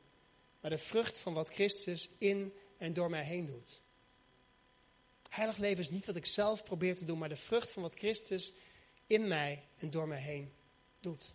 [0.61, 3.81] maar de vrucht van wat Christus in en door mij heen doet.
[5.29, 7.95] Heilig leven is niet wat ik zelf probeer te doen, maar de vrucht van wat
[7.95, 8.53] Christus
[9.07, 10.53] in mij en door mij heen
[10.99, 11.33] doet.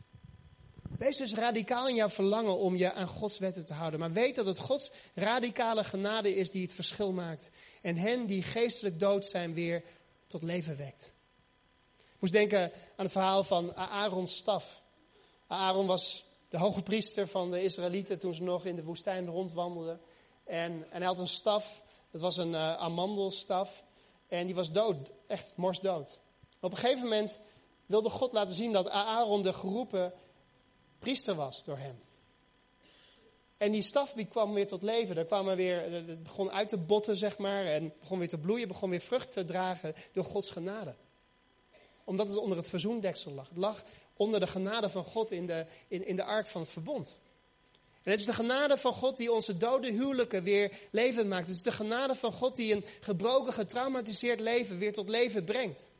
[0.99, 4.01] Wees dus radicaal in jouw verlangen om je aan Gods wetten te houden.
[4.01, 7.51] Maar weet dat het Gods radicale genade is die het verschil maakt.
[7.81, 9.83] En hen die geestelijk dood zijn weer
[10.27, 11.15] tot leven wekt.
[11.99, 12.63] Ik moest denken
[12.97, 14.83] aan het verhaal van Aaron's staf.
[15.47, 20.01] Aaron was de hoge priester van de Israëlieten toen ze nog in de woestijn rondwandelden.
[20.45, 23.85] En, en hij had een staf, dat was een uh, amandelstaf.
[24.27, 26.21] En die was dood, echt morsdood.
[26.61, 27.41] Op een gegeven moment
[27.87, 30.13] wilde God laten zien dat Aaron de geroepen
[30.99, 32.01] priester was door hem.
[33.57, 35.17] En die staf die kwam weer tot leven.
[35.17, 37.65] Er kwam weer, het begon uit te botten, zeg maar.
[37.65, 40.95] En begon weer te bloeien, begon weer vrucht te dragen door Gods genade.
[42.05, 43.49] Omdat het onder het verzoendeksel lag.
[43.49, 43.83] Het lag
[44.17, 47.19] onder de genade van God in de, in, in de ark van het verbond.
[48.03, 51.49] En het is de genade van God die onze dode huwelijken weer levend maakt.
[51.49, 55.91] Het is de genade van God die een gebroken, getraumatiseerd leven weer tot leven brengt.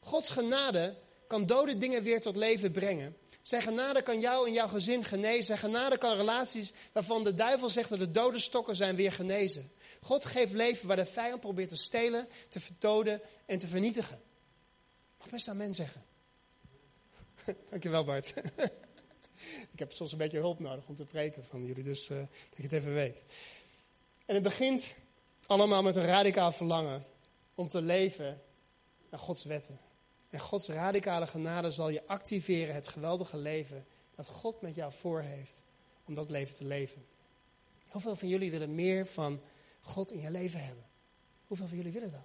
[0.00, 0.94] Gods genade
[1.26, 3.16] kan dode dingen weer tot leven brengen.
[3.42, 5.44] Zijn genade kan jou en jouw gezin genezen.
[5.44, 9.72] Zijn genade kan relaties waarvan de duivel zegt dat de dode stokken zijn weer genezen.
[10.00, 14.20] God geeft leven waar de vijand probeert te stelen, te verdoden en te vernietigen.
[15.18, 16.04] Mag best aan men zeggen.
[17.70, 18.34] Dankjewel Bart.
[19.72, 22.28] Ik heb soms een beetje hulp nodig om te preken van jullie, dus uh, dat
[22.56, 23.22] je het even weet.
[24.26, 24.96] En het begint
[25.46, 27.04] allemaal met een radicaal verlangen
[27.54, 28.42] om te leven
[29.10, 29.78] naar Gods wetten.
[30.30, 35.20] En Gods radicale genade zal je activeren, het geweldige leven dat God met jou voor
[35.20, 35.62] heeft,
[36.04, 37.04] om dat leven te leven.
[37.88, 39.40] Hoeveel van jullie willen meer van
[39.80, 40.84] God in je leven hebben?
[41.46, 42.24] Hoeveel van jullie willen dat?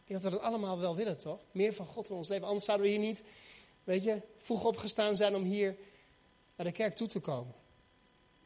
[0.00, 1.40] Ik denk dat we dat allemaal wel willen, toch?
[1.52, 2.46] Meer van God in ons leven.
[2.46, 3.22] Anders zouden we hier niet,
[3.84, 5.76] weet je, vroeg opgestaan zijn om hier
[6.62, 7.54] naar de kerk toe te komen.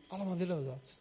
[0.06, 0.98] Allemaal willen we dat.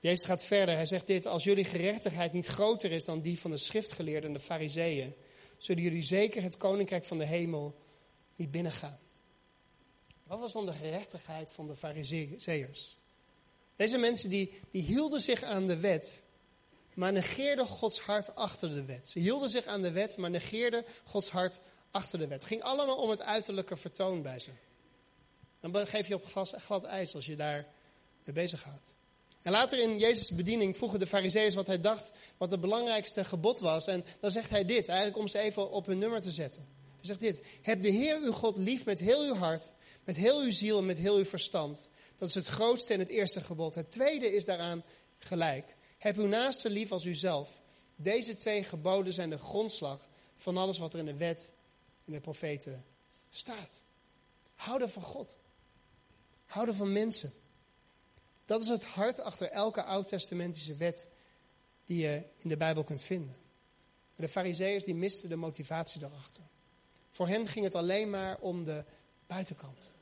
[0.00, 0.74] Jezus gaat verder.
[0.74, 4.32] Hij zegt dit: Als jullie gerechtigheid niet groter is dan die van de schriftgeleerden en
[4.32, 5.14] de fariseeën,
[5.58, 7.74] zullen jullie zeker het koninkrijk van de hemel
[8.36, 8.98] niet binnengaan.
[10.26, 12.96] Wat was dan de gerechtigheid van de fariseeërs?
[13.76, 16.24] Deze mensen die, die hielden zich aan de wet,
[16.94, 19.08] maar negeerden Gods hart achter de wet.
[19.08, 22.40] Ze hielden zich aan de wet, maar negeerden Gods hart achter de wet.
[22.40, 24.50] Het ging allemaal om het uiterlijke vertoon bij ze.
[25.70, 27.66] Dan geef je op glas, glad ijs als je daar
[28.24, 28.94] mee bezig gaat.
[29.42, 33.60] En later in Jezus' bediening vroegen de fariseeërs wat hij dacht wat het belangrijkste gebod
[33.60, 33.86] was.
[33.86, 36.68] En dan zegt hij dit, eigenlijk om ze even op hun nummer te zetten.
[36.96, 40.40] Hij zegt dit, heb de Heer uw God lief met heel uw hart, met heel
[40.40, 41.88] uw ziel en met heel uw verstand.
[42.18, 43.74] Dat is het grootste en het eerste gebod.
[43.74, 44.84] Het tweede is daaraan
[45.18, 45.74] gelijk.
[45.98, 47.60] Heb uw naaste lief als uzelf.
[47.96, 51.52] Deze twee geboden zijn de grondslag van alles wat er in de wet
[52.04, 52.84] en de profeten
[53.30, 53.84] staat.
[54.54, 55.36] Houden van God.
[56.52, 57.32] Houden van mensen.
[58.44, 61.10] Dat is het hart achter elke oud-testamentische wet
[61.84, 63.36] die je in de Bijbel kunt vinden.
[64.16, 66.42] de fariseeërs die misten de motivatie daarachter.
[67.10, 68.84] Voor hen ging het alleen maar om de
[69.26, 69.92] buitenkant.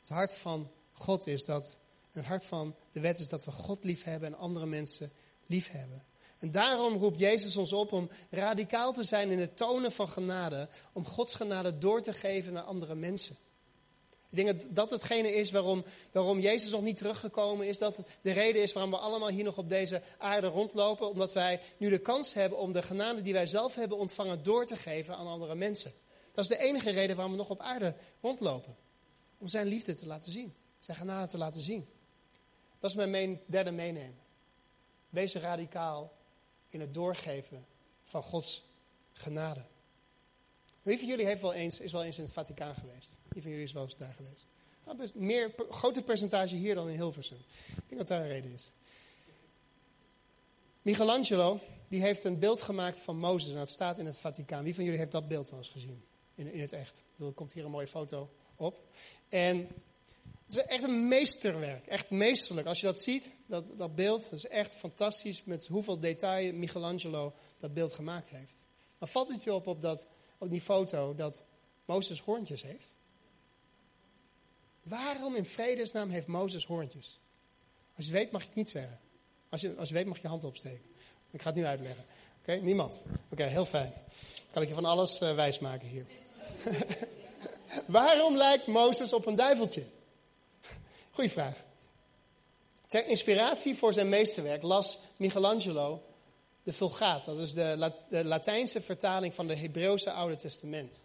[0.00, 1.78] Het hart van God is dat,
[2.10, 5.12] het hart van de wet is dat we God lief hebben en andere mensen
[5.46, 6.04] lief hebben.
[6.38, 10.68] En daarom roept Jezus ons op om radicaal te zijn in het tonen van genade,
[10.92, 13.36] om Gods genade door te geven naar andere mensen.
[14.34, 17.78] Ik denk dat dat hetgene is waarom, waarom Jezus nog niet teruggekomen is.
[17.78, 21.08] Dat de reden is waarom we allemaal hier nog op deze aarde rondlopen.
[21.08, 24.66] Omdat wij nu de kans hebben om de genade die wij zelf hebben ontvangen door
[24.66, 25.92] te geven aan andere mensen.
[26.32, 28.76] Dat is de enige reden waarom we nog op aarde rondlopen.
[29.38, 30.54] Om zijn liefde te laten zien.
[30.80, 31.88] Zijn genade te laten zien.
[32.80, 34.18] Dat is mijn derde meenemen.
[35.08, 36.12] Wees radicaal
[36.68, 37.66] in het doorgeven
[38.02, 38.64] van Gods
[39.12, 39.64] genade.
[40.84, 43.16] Wie van jullie heeft wel eens, is wel eens in het Vaticaan geweest?
[43.28, 44.46] Wie van jullie is wel eens daar geweest?
[44.84, 47.36] Nou, best meer, groter percentage hier dan in Hilversum.
[47.66, 48.70] Ik denk dat daar een reden is.
[50.82, 53.50] Michelangelo, die heeft een beeld gemaakt van Mozes.
[53.50, 54.64] En dat staat in het Vaticaan.
[54.64, 56.04] Wie van jullie heeft dat beeld wel eens gezien?
[56.34, 57.04] In, in het echt.
[57.18, 58.78] Er komt hier een mooie foto op.
[59.28, 59.56] En
[60.46, 61.86] het is echt een meesterwerk.
[61.86, 62.66] Echt meesterlijk.
[62.66, 65.44] Als je dat ziet, dat, dat beeld, dat is echt fantastisch.
[65.44, 68.68] Met hoeveel detail Michelangelo dat beeld gemaakt heeft.
[68.98, 70.06] Dan valt het je op op, dat,
[70.44, 71.44] op die foto dat
[71.84, 72.94] Mozes hoorntjes heeft.
[74.82, 77.20] Waarom in vredesnaam heeft Mozes hoorntjes?
[77.96, 79.00] Als je weet mag je het niet zeggen.
[79.48, 80.84] Als je, als je weet mag je je hand opsteken.
[81.30, 82.04] Ik ga het nu uitleggen.
[82.40, 83.02] Oké, niemand.
[83.30, 83.92] Oké, heel fijn.
[84.50, 86.06] kan ik je van alles uh, wijsmaken hier.
[87.86, 89.84] Waarom lijkt Mozes op een duiveltje?
[91.10, 91.64] Goeie vraag.
[92.86, 96.02] Ter inspiratie voor zijn meesterwerk las Michelangelo
[96.64, 97.24] de Vulgaat.
[97.24, 101.04] Dat is de, de Latijnse vertaling van de Hebreeuwse Oude Testament.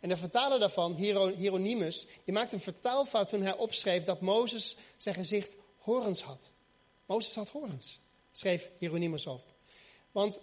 [0.00, 0.94] En de vertaler daarvan,
[1.36, 6.52] Hieronymus, die maakte een vertaalfout toen hij opschreef dat Mozes zijn gezicht horens had.
[7.06, 8.00] Mozes had horens,
[8.32, 9.44] schreef Hieronymus op.
[10.12, 10.40] Want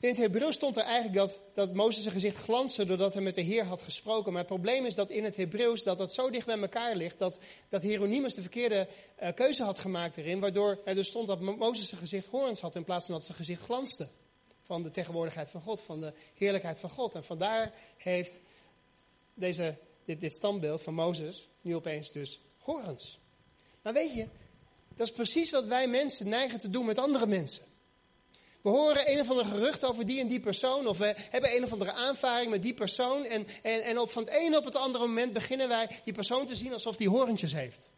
[0.00, 3.34] In het Hebreeuws stond er eigenlijk dat, dat Mozes zijn gezicht glansde doordat hij met
[3.34, 4.32] de Heer had gesproken.
[4.32, 7.18] Maar het probleem is dat in het Hebreeuws dat dat zo dicht bij elkaar ligt
[7.18, 8.88] dat, dat Hieronymus de verkeerde
[9.22, 10.40] uh, keuze had gemaakt erin.
[10.40, 13.36] Waardoor er dus stond dat Mozes zijn gezicht horens had in plaats van dat zijn
[13.36, 14.08] gezicht glanste.
[14.62, 17.14] Van de tegenwoordigheid van God, van de heerlijkheid van God.
[17.14, 18.40] En vandaar heeft
[19.34, 23.18] deze, dit, dit standbeeld van Mozes nu opeens dus horens.
[23.82, 24.28] Maar weet je,
[24.94, 27.62] dat is precies wat wij mensen neigen te doen met andere mensen.
[28.62, 30.86] We horen een of ander gerucht over die en die persoon.
[30.86, 33.24] Of we hebben een of andere aanvaring met die persoon.
[33.24, 36.46] En, en, en op van het ene op het andere moment beginnen wij die persoon
[36.46, 37.92] te zien alsof die horentjes heeft.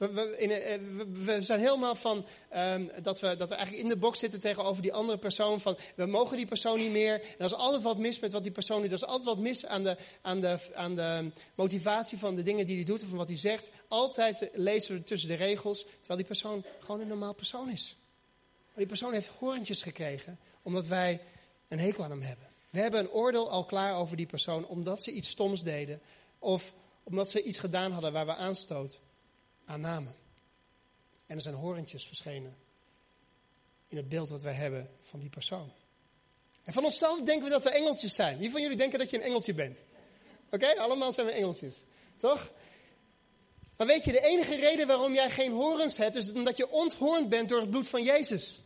[0.00, 2.24] We, we, eh, zijn helemaal van
[2.56, 5.60] um, dat, we, dat we eigenlijk in de box zitten tegenover die andere persoon.
[5.60, 7.14] Van we mogen die persoon niet meer.
[7.14, 8.90] En er is altijd wat mis met wat die persoon doet.
[8.90, 12.66] Er is altijd wat mis aan de, aan de, aan de motivatie van de dingen
[12.66, 13.70] die hij doet of van wat hij zegt.
[13.88, 15.84] Altijd lezen we tussen de regels.
[15.98, 17.96] Terwijl die persoon gewoon een normaal persoon is.
[18.80, 21.20] Die persoon heeft horentjes gekregen omdat wij
[21.68, 22.46] een hekel aan hem hebben.
[22.70, 26.00] We hebben een oordeel al klaar over die persoon omdat ze iets stoms deden.
[26.38, 29.00] Of omdat ze iets gedaan hadden waar we aanstoot
[29.64, 30.14] aan namen.
[31.26, 32.56] En er zijn horentjes verschenen
[33.88, 35.72] in het beeld dat wij hebben van die persoon.
[36.64, 38.38] En van onszelf denken we dat we engeltjes zijn.
[38.38, 39.78] Wie van jullie denken dat je een engeltje bent?
[40.50, 41.84] Oké, allemaal zijn we engeltjes.
[42.16, 42.52] Toch?
[43.76, 47.28] Maar weet je, de enige reden waarom jij geen horens hebt, is omdat je onthoornd
[47.28, 48.62] bent door het bloed van Jezus.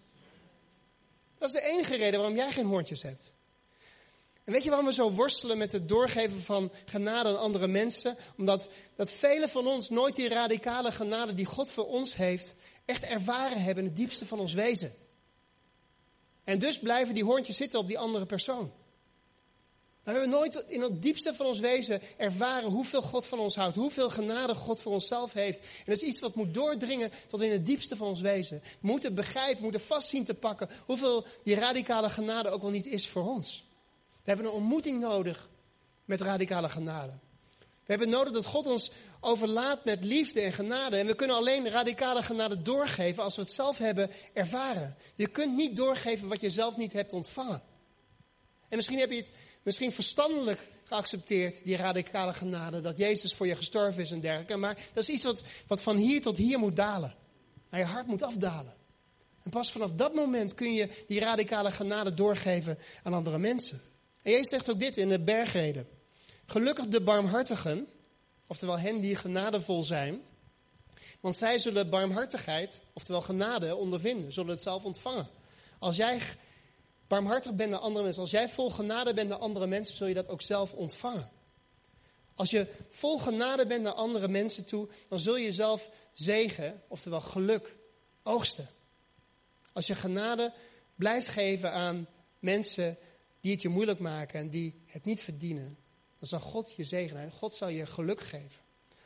[1.45, 3.35] Dat is de enige reden waarom jij geen hoortjes hebt.
[4.45, 8.17] En weet je waarom we zo worstelen met het doorgeven van genade aan andere mensen?
[8.37, 12.55] Omdat dat velen van ons nooit die radicale genade die God voor ons heeft,
[12.85, 14.93] echt ervaren hebben in het diepste van ons wezen.
[16.45, 18.73] En dus blijven die hoortjes zitten op die andere persoon.
[20.05, 23.77] We hebben nooit in het diepste van ons wezen ervaren hoeveel God van ons houdt.
[23.77, 25.59] Hoeveel genade God voor onszelf heeft.
[25.59, 28.63] En dat is iets wat moet doordringen tot in het diepste van ons wezen.
[28.63, 33.09] We moeten begrijpen, moeten vastzien te pakken hoeveel die radicale genade ook wel niet is
[33.09, 33.65] voor ons.
[34.01, 35.49] We hebben een ontmoeting nodig
[36.05, 37.13] met radicale genade.
[37.59, 38.91] We hebben nodig dat God ons
[39.21, 40.97] overlaat met liefde en genade.
[40.97, 44.97] En we kunnen alleen radicale genade doorgeven als we het zelf hebben ervaren.
[45.15, 47.63] Je kunt niet doorgeven wat je zelf niet hebt ontvangen.
[48.69, 49.33] En misschien heb je het
[49.65, 54.57] misschien verstandelijk geaccepteerd, die radicale genade, dat Jezus voor je gestorven is en dergelijke.
[54.57, 57.15] Maar dat is iets wat, wat van hier tot hier moet dalen.
[57.71, 58.75] Naar je hart moet afdalen.
[59.43, 63.81] En pas vanaf dat moment kun je die radicale genade doorgeven aan andere mensen.
[64.23, 65.89] En Jezus zegt ook dit in de bergreden.
[66.47, 67.87] Gelukkig de barmhartigen,
[68.47, 70.23] oftewel hen die genadevol zijn,
[71.21, 75.29] want zij zullen barmhartigheid, oftewel genade, ondervinden, zullen het zelf ontvangen.
[75.79, 76.21] Als jij
[77.07, 80.15] barmhartig bent naar andere mensen, als jij vol genade bent naar andere mensen, zul je
[80.15, 81.31] dat ook zelf ontvangen.
[82.35, 87.21] Als je vol genade bent naar andere mensen toe, dan zul je zelf zegen, oftewel
[87.21, 87.77] geluk,
[88.23, 88.69] oogsten.
[89.73, 90.53] Als je genade
[90.95, 92.07] blijft geven aan
[92.39, 92.99] mensen
[93.41, 95.79] die het je moeilijk maken en die het niet verdienen,
[96.19, 97.31] dan zal God je zegenen.
[97.31, 98.63] God zal je geluk geven.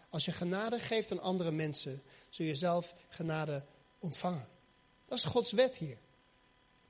[0.08, 3.64] Als je genade geeft aan andere mensen, zul je zelf genade
[3.98, 4.48] ontvangen.
[5.04, 5.98] Dat is Gods wet hier.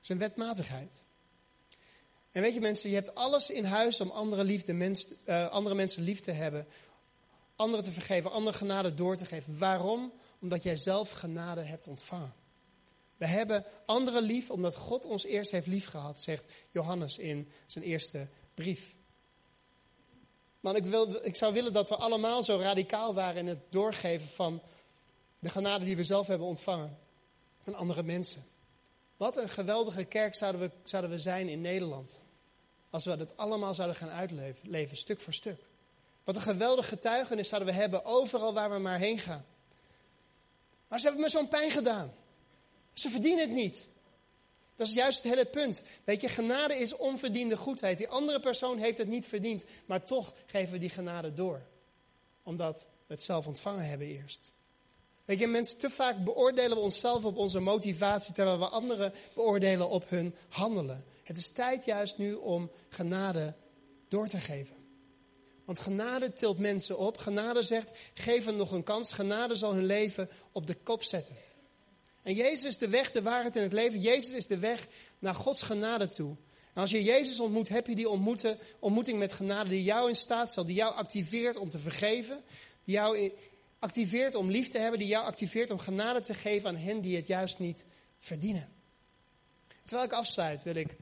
[0.01, 1.03] Zijn wetmatigheid.
[2.31, 4.73] En weet je mensen, je hebt alles in huis om andere, liefde,
[5.25, 6.67] uh, andere mensen lief te hebben.
[7.55, 9.57] Anderen te vergeven, andere genade door te geven.
[9.57, 10.13] Waarom?
[10.41, 12.33] Omdat jij zelf genade hebt ontvangen.
[13.17, 17.85] We hebben anderen lief omdat God ons eerst heeft lief gehad, zegt Johannes in zijn
[17.85, 18.95] eerste brief.
[20.59, 24.27] Maar ik, wil, ik zou willen dat we allemaal zo radicaal waren in het doorgeven
[24.27, 24.61] van
[25.39, 26.97] de genade die we zelf hebben ontvangen
[27.65, 28.43] aan andere mensen.
[29.19, 32.23] Wat een geweldige kerk zouden we, zouden we zijn in Nederland.
[32.89, 35.59] Als we dat allemaal zouden gaan uitleven, leven, stuk voor stuk.
[36.23, 39.45] Wat een geweldige getuigenis zouden we hebben overal waar we maar heen gaan.
[40.87, 42.13] Maar ze hebben me zo'n pijn gedaan.
[42.93, 43.89] Ze verdienen het niet.
[44.75, 45.83] Dat is juist het hele punt.
[46.03, 47.97] Weet je, genade is onverdiende goedheid.
[47.97, 51.61] Die andere persoon heeft het niet verdiend, maar toch geven we die genade door.
[52.43, 54.51] Omdat we het zelf ontvangen hebben eerst.
[55.29, 59.89] Weet je, mensen, te vaak beoordelen we onszelf op onze motivatie, terwijl we anderen beoordelen
[59.89, 61.05] op hun handelen.
[61.23, 63.55] Het is tijd juist nu om genade
[64.07, 64.75] door te geven.
[65.65, 67.17] Want genade tilt mensen op.
[67.17, 69.11] Genade zegt, geef hen nog een kans.
[69.11, 71.35] Genade zal hun leven op de kop zetten.
[72.21, 73.99] En Jezus is de weg, de waarheid en het leven.
[73.99, 74.87] Jezus is de weg
[75.19, 76.35] naar Gods genade toe.
[76.73, 78.09] En als je Jezus ontmoet, heb je die
[78.79, 82.43] ontmoeting met genade die jou in staat stelt, die jou activeert om te vergeven,
[82.83, 83.31] die jou
[83.79, 87.15] activeert om lief te hebben, die jou activeert om genade te geven aan hen die
[87.15, 87.85] het juist niet
[88.19, 88.73] verdienen.
[89.85, 90.97] Terwijl ik afsluit, wil ik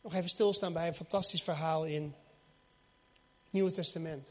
[0.00, 4.26] nog even stilstaan bij een fantastisch verhaal in het Nieuwe Testament.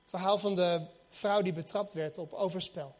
[0.00, 2.94] Het verhaal van de vrouw die betrapt werd op overspel.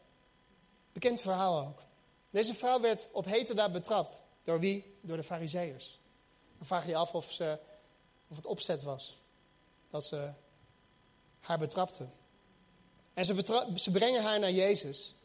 [0.93, 1.83] Bekend verhaal ook.
[2.29, 4.23] Deze vrouw werd op heterdaad betrapt.
[4.43, 4.97] Door wie?
[5.01, 5.99] Door de fariseeërs.
[6.57, 7.59] Dan vraag je je af of, ze,
[8.27, 9.21] of het opzet was.
[9.89, 10.31] Dat ze
[11.39, 12.07] haar betrapte.
[13.15, 13.25] En
[13.75, 15.15] ze, brengen haar naar Jezus.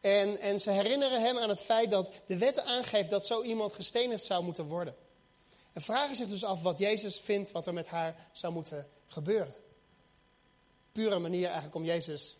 [0.00, 3.72] En, en ze herinneren hem aan het feit dat de wet aangeeft dat zo iemand
[3.72, 4.94] gestenigd zou moeten worden.
[5.72, 9.54] En vragen zich dus af wat Jezus vindt wat er met haar zou moeten gebeuren.
[10.92, 12.36] Pure manier eigenlijk om Jezus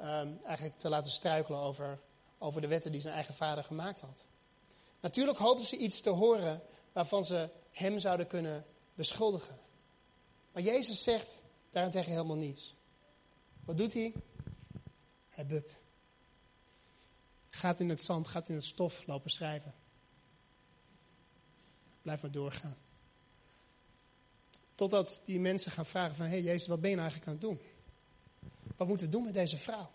[0.00, 2.00] um, eigenlijk te laten struikelen over,
[2.38, 4.24] over de wetten die zijn eigen vader gemaakt had.
[5.00, 6.62] Natuurlijk hoopten ze iets te horen
[6.92, 8.64] waarvan ze hem zouden kunnen
[8.94, 9.58] beschuldigen.
[10.52, 12.74] Maar Jezus zegt daarentegen helemaal niets.
[13.64, 14.12] Wat doet hij?
[15.28, 15.82] Hij bukt.
[17.50, 19.74] Gaat in het zand, gaat in het stof lopen schrijven.
[22.02, 22.76] Blijf maar doorgaan.
[24.74, 27.48] Totdat die mensen gaan vragen van, hé hey Jezus, wat ben je nou eigenlijk aan
[27.48, 27.68] het doen?
[28.76, 29.90] Wat moeten we doen met deze vrouw?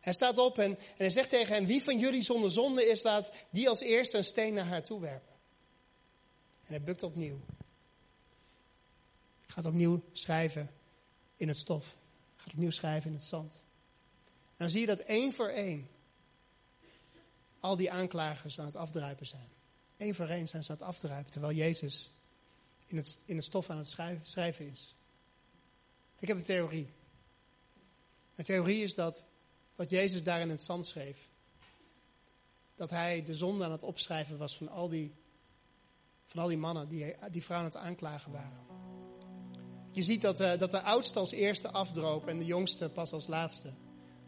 [0.00, 3.32] Hij staat op en, hij zegt tegen hen, wie van jullie zonder zonde is, laat
[3.50, 5.34] die als eerste een steen naar haar toe werpen.
[6.64, 7.40] En hij bukt opnieuw.
[9.46, 10.70] Gaat opnieuw schrijven
[11.36, 11.96] in het stof.
[12.46, 13.62] Gaat opnieuw schrijven in het zand.
[14.56, 15.88] Dan zie je dat één voor één
[17.60, 19.48] al die aanklagers aan het afdruipen zijn.
[19.96, 22.10] Eén voor één zijn ze aan het afdruipen, terwijl Jezus
[22.86, 24.94] in het, in het stof aan het schrijven, is.
[26.18, 26.90] Ik heb een theorie.
[28.34, 29.24] Mijn theorie is dat
[29.74, 31.28] wat Jezus daar in het zand schreef,
[32.74, 35.14] dat hij de zonde aan het opschrijven was van al die,
[36.26, 38.65] van al die mannen die, die vrouwen aan het aanklagen waren.
[39.96, 43.26] Je ziet dat, uh, dat de oudste als eerste afdroop en de jongste pas als
[43.26, 43.70] laatste.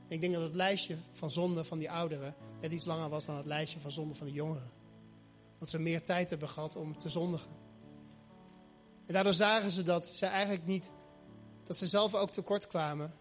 [0.09, 3.37] ik denk dat het lijstje van zonden van die ouderen net iets langer was dan
[3.37, 4.71] het lijstje van zonden van de jongeren.
[5.59, 7.51] Dat ze meer tijd hebben gehad om te zondigen.
[9.07, 10.93] En daardoor zagen ze dat ze eigenlijk niet,
[11.65, 13.15] dat ze zelf ook tekort kwamen.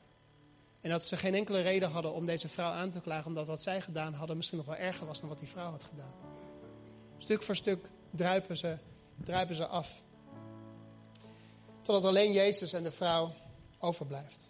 [0.82, 3.62] En dat ze geen enkele reden hadden om deze vrouw aan te klagen, omdat wat
[3.62, 6.14] zij gedaan hadden misschien nog wel erger was dan wat die vrouw had gedaan.
[7.18, 8.78] Stuk voor stuk druipen ze,
[9.24, 10.06] druipen ze af.
[11.88, 13.32] Totdat alleen Jezus en de vrouw
[13.80, 14.50] overblijft.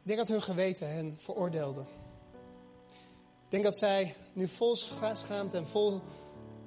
[0.00, 1.80] Ik denk dat hun geweten hen veroordeelde.
[3.44, 6.00] Ik denk dat zij nu vol schaamte en vol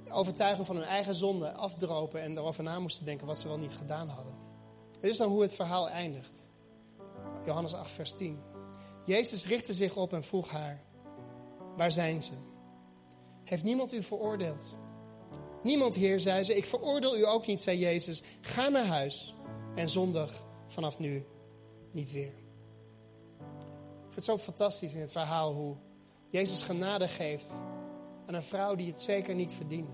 [0.09, 3.75] overtuiging van hun eigen zonde afdropen en erover na moesten denken wat ze wel niet
[3.75, 4.34] gedaan hadden.
[4.99, 6.49] Dit is dan hoe het verhaal eindigt.
[7.45, 8.39] Johannes 8, vers 10.
[9.05, 10.84] Jezus richtte zich op en vroeg haar:
[11.77, 12.34] Waar zijn ze?
[13.43, 14.75] Heeft niemand u veroordeeld?
[15.64, 16.55] Niemand, Heer, zei ze.
[16.55, 18.22] Ik veroordeel u ook niet, zei Jezus.
[18.41, 19.36] Ga naar huis
[19.76, 21.26] en zondig vanaf nu
[21.91, 22.34] niet weer.
[24.07, 25.76] Ik vind het zo fantastisch in het verhaal hoe
[26.28, 27.64] Jezus genade geeft
[28.26, 29.91] aan een vrouw die het zeker niet verdiende.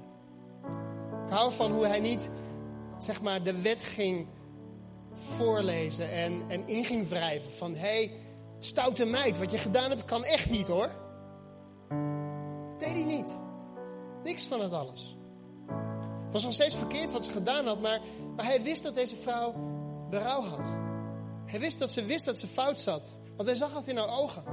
[1.26, 2.30] Ik hou van hoe hij niet,
[3.00, 4.28] zeg maar, de wet ging
[5.14, 7.52] voorlezen en, en in ging wrijven.
[7.52, 8.12] Van, hé, hey,
[8.60, 10.90] stoute meid, wat je gedaan hebt kan echt niet hoor.
[12.72, 13.42] Dat deed hij niet.
[14.24, 15.15] Niks van het alles.
[16.36, 18.00] Was nog steeds verkeerd wat ze gedaan had, maar,
[18.36, 19.54] hij wist dat deze vrouw
[20.10, 20.66] berouw had.
[21.46, 24.18] Hij wist dat ze wist dat ze fout zat, want hij zag het in haar
[24.20, 24.44] ogen.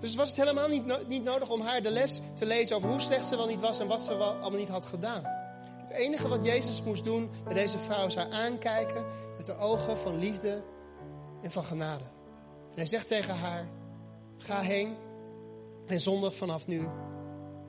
[0.00, 3.00] Dus was het helemaal niet, niet nodig om haar de les te lezen over hoe
[3.00, 5.22] slecht ze wel niet was en wat ze wel allemaal niet had gedaan.
[5.80, 9.96] Het enige wat Jezus moest doen bij deze vrouw is haar aankijken met de ogen
[9.96, 10.64] van liefde
[11.42, 12.04] en van genade.
[12.70, 13.68] En hij zegt tegen haar:
[14.38, 14.96] Ga heen
[15.86, 16.88] en zondig vanaf nu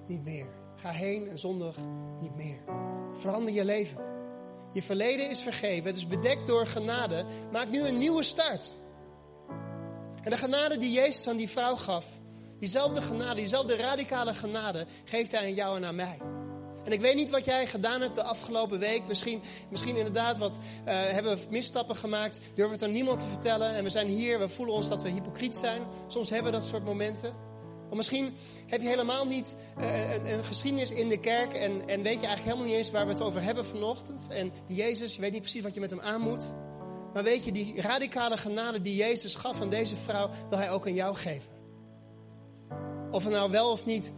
[0.05, 0.64] niet meer.
[0.75, 1.75] Ga heen en zondig
[2.19, 2.63] niet meer.
[3.13, 4.03] Verander je leven.
[4.71, 7.25] Je verleden is vergeven, het is bedekt door genade.
[7.51, 8.77] Maak nu een nieuwe start.
[10.21, 12.05] En de genade die Jezus aan die vrouw gaf,
[12.57, 16.17] diezelfde genade, diezelfde radicale genade, geeft hij aan jou en aan mij.
[16.85, 19.01] En ik weet niet wat jij gedaan hebt de afgelopen week.
[19.07, 22.39] Misschien, misschien inderdaad wat uh, hebben we misstappen gemaakt.
[22.55, 23.75] Durven het aan niemand te vertellen.
[23.75, 25.81] En we zijn hier, we voelen ons dat we hypocriet zijn.
[26.07, 27.44] Soms hebben we dat soort momenten.
[27.89, 28.33] Of misschien
[28.67, 31.53] heb je helemaal niet uh, een, een, geschiedenis in de kerk.
[31.53, 34.27] En, en weet je eigenlijk helemaal niet eens waar we het over hebben vanochtend.
[34.29, 36.43] En die Jezus, je weet niet precies wat je met hem aan moet.
[37.13, 40.85] Maar weet je, die radicale genade die Jezus gaf aan deze vrouw, wil hij ook
[40.85, 41.51] aan jou geven.
[43.11, 44.13] Of we nou wel of niet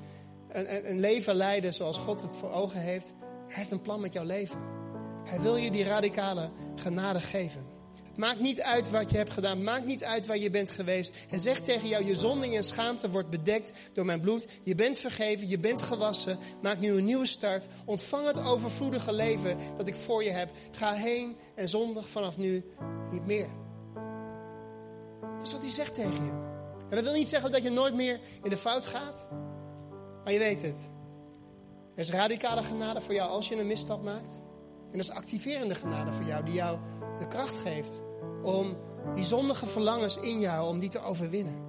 [0.50, 3.14] een, een leven leiden zoals God het voor ogen heeft.
[3.48, 4.60] Hij heeft een plan met jouw leven.
[5.24, 7.67] Hij wil je die radicale genade geven.
[8.18, 9.64] Maakt niet uit wat je hebt gedaan.
[9.64, 11.14] Maakt niet uit waar je bent geweest.
[11.30, 14.48] Hij zegt tegen jou, je zonde en schaamte wordt bedekt door mijn bloed.
[14.64, 16.38] Je bent vergeven, je bent gewassen.
[16.62, 17.68] Maak nu een nieuwe start.
[17.86, 20.50] Ontvang het overvloedige leven dat ik voor je heb.
[20.72, 22.66] Ga heen en zondig vanaf nu
[23.12, 23.50] niet meer.
[25.38, 26.32] Dat is wat hij zegt tegen je.
[26.90, 29.28] En dat wil niet zeggen dat je nooit meer in de fout gaat.
[30.24, 30.92] Maar je weet het.
[31.96, 34.46] Er is radicale genade voor jou als je een misstap maakt.
[34.88, 36.80] En er is activerende genade voor jou die jou
[37.20, 38.04] de kracht geeft
[38.44, 38.76] om
[39.14, 41.66] die zondige verlangens in jou, om die te overwinnen.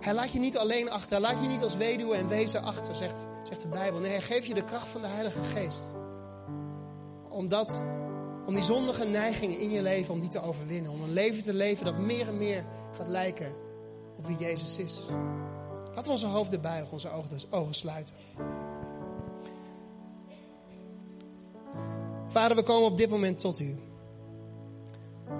[0.00, 1.10] Hij laat je niet alleen achter.
[1.10, 4.00] Hij laat je niet als weduwe en wezen achter, zegt, zegt de Bijbel.
[4.00, 5.94] Nee, hij geeft je de kracht van de Heilige Geest.
[7.28, 7.82] Om, dat,
[8.46, 10.92] om die zondige neigingen in je leven, om die te overwinnen.
[10.92, 12.64] Om een leven te leven dat meer en meer
[12.96, 13.54] gaat lijken
[14.16, 15.00] op wie Jezus is.
[15.84, 18.16] Laten we onze hoofden buigen, onze ogen, ogen sluiten.
[22.32, 23.76] Vader, we komen op dit moment tot u.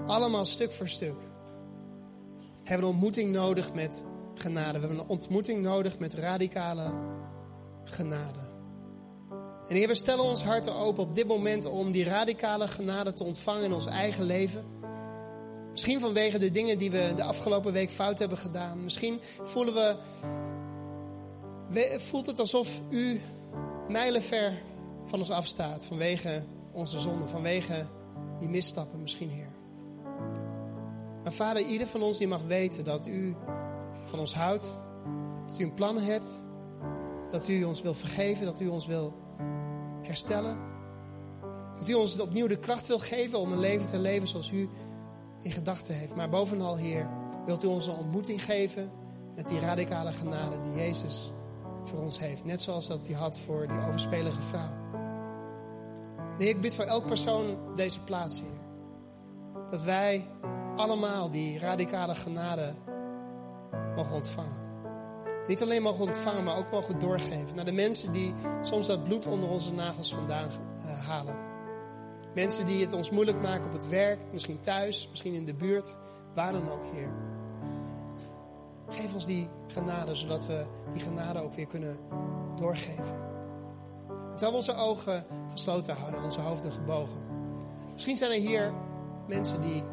[0.05, 1.15] Allemaal stuk voor stuk.
[2.37, 4.03] We hebben een ontmoeting nodig met
[4.35, 4.79] genade.
[4.79, 6.91] We hebben een ontmoeting nodig met radicale
[7.83, 8.39] genade.
[9.67, 13.23] En Heer, we stellen ons harten open op dit moment om die radicale genade te
[13.23, 14.65] ontvangen in ons eigen leven.
[15.71, 18.83] Misschien vanwege de dingen die we de afgelopen week fout hebben gedaan.
[18.83, 19.95] Misschien voelen we,
[21.99, 23.21] voelt het alsof u
[23.87, 24.61] mijlenver
[25.05, 27.85] van ons afstaat vanwege onze zonde, vanwege
[28.37, 29.51] die misstappen misschien, Heer.
[31.23, 33.35] Maar Vader, ieder van ons die mag weten dat u
[34.03, 34.81] van ons houdt,
[35.47, 36.43] dat u een plan hebt,
[37.31, 39.13] dat u ons wil vergeven, dat u ons wil
[40.01, 40.57] herstellen.
[41.77, 44.69] Dat u ons opnieuw de kracht wil geven om een leven te leven zoals u
[45.41, 46.15] in gedachten heeft.
[46.15, 47.09] Maar bovenal, Heer,
[47.45, 48.91] wilt u ons een ontmoeting geven
[49.35, 51.31] met die radicale genade die Jezus
[51.83, 52.45] voor ons heeft.
[52.45, 54.81] Net zoals dat hij had voor die overspelige vrouw.
[56.37, 58.61] Nee, ik bid voor elk persoon op deze plaats, Heer.
[59.69, 60.27] Dat wij
[60.75, 62.73] allemaal die radicale genade
[63.95, 64.63] mogen ontvangen.
[65.47, 69.25] Niet alleen mogen ontvangen, maar ook mogen doorgeven naar de mensen die soms dat bloed
[69.25, 71.35] onder onze nagels vandaan uh, halen.
[72.35, 75.97] Mensen die het ons moeilijk maken op het werk, misschien thuis, misschien in de buurt,
[76.33, 77.09] waar dan ook, Heer.
[78.89, 81.97] Geef ons die genade, zodat we die genade ook weer kunnen
[82.55, 83.32] doorgeven.
[84.37, 87.21] Terwijl we onze ogen gesloten houden, onze hoofden gebogen.
[87.93, 88.73] Misschien zijn er hier
[89.27, 89.83] mensen die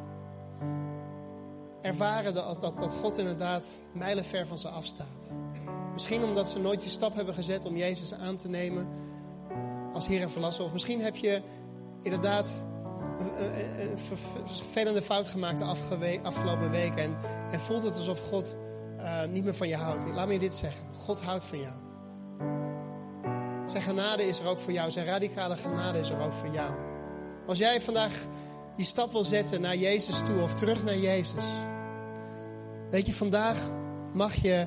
[1.81, 5.33] ervaren dat, dat, dat God inderdaad mijlenver van ze afstaat.
[5.93, 8.89] Misschien omdat ze nooit die stap hebben gezet om Jezus aan te nemen
[9.93, 10.65] als Heer en Verlasser.
[10.65, 11.43] Of misschien heb je
[12.03, 12.63] inderdaad
[13.19, 13.99] een,
[14.45, 17.03] vervelende fout gemaakt de afgelopen weken.
[17.03, 17.17] En,
[17.51, 18.57] en voelt het alsof God
[18.99, 20.05] uh, niet meer van je houdt.
[20.15, 20.85] Laat me je dit zeggen.
[20.95, 21.75] God houdt van jou.
[23.71, 24.91] Zijn genade is er ook voor jou.
[24.91, 26.71] Zijn radicale genade is er ook voor jou.
[27.47, 28.13] Als jij vandaag
[28.77, 31.45] die stap wil zetten naar Jezus toe of terug naar Jezus.
[32.91, 33.59] Weet je, vandaag
[34.13, 34.67] mag je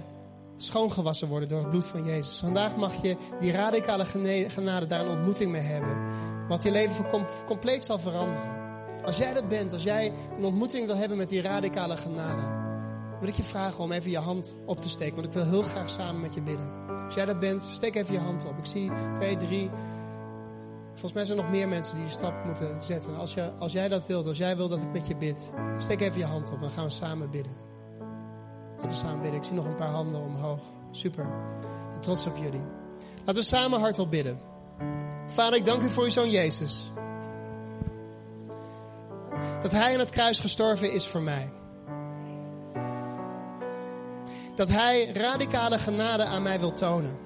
[0.58, 2.40] schoongewassen worden door het bloed van Jezus.
[2.40, 4.06] Vandaag mag je die radicale
[4.48, 6.04] genade daar een ontmoeting mee hebben.
[6.48, 7.06] Wat je leven
[7.46, 8.62] compleet zal veranderen.
[9.06, 12.63] Als jij dat bent, als jij een ontmoeting wil hebben met die radicale genade,
[13.20, 15.16] wil ik je vragen om even je hand op te steken.
[15.16, 16.72] Want ik wil heel graag samen met je bidden.
[17.06, 18.58] Als jij dat bent, steek even je hand op.
[18.58, 19.70] Ik zie twee, drie.
[20.90, 23.18] Volgens mij zijn er nog meer mensen die die stap moeten zetten.
[23.18, 26.02] Als, je, als jij dat wilt, als jij wil dat ik met je bid, steek
[26.02, 26.62] even je hand op.
[26.62, 27.56] Dan gaan we samen bidden.
[28.76, 29.40] Laten we samen bidden.
[29.40, 30.62] Ik zie nog een paar handen omhoog.
[30.92, 31.28] Super.
[31.96, 32.64] Ik trots op jullie.
[33.18, 34.40] Laten we samen hardop bidden.
[35.28, 36.92] Vader, ik dank u voor uw zoon Jezus.
[39.62, 41.52] Dat hij aan het kruis gestorven is voor mij.
[44.56, 47.18] Dat hij radicale genade aan mij wil tonen.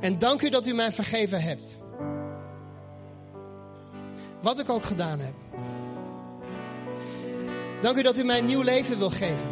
[0.00, 1.78] En dank u dat u mij vergeven hebt.
[4.40, 5.34] Wat ik ook gedaan heb.
[7.80, 9.50] Dank u dat u mij een nieuw leven wil geven.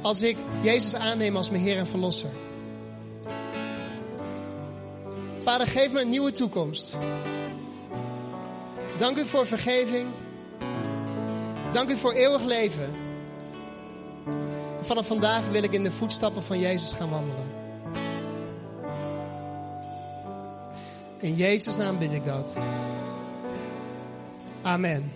[0.00, 2.30] Als ik Jezus aanneem als mijn Heer en Verlosser.
[5.38, 6.96] Vader, geef me een nieuwe toekomst.
[8.98, 10.06] Dank u voor vergeving.
[11.72, 12.94] Dank u voor eeuwig leven.
[14.78, 17.44] En vanaf vandaag wil ik in de voetstappen van Jezus gaan wandelen.
[21.18, 22.58] In Jezus' naam bid ik dat.
[24.62, 25.12] Amen.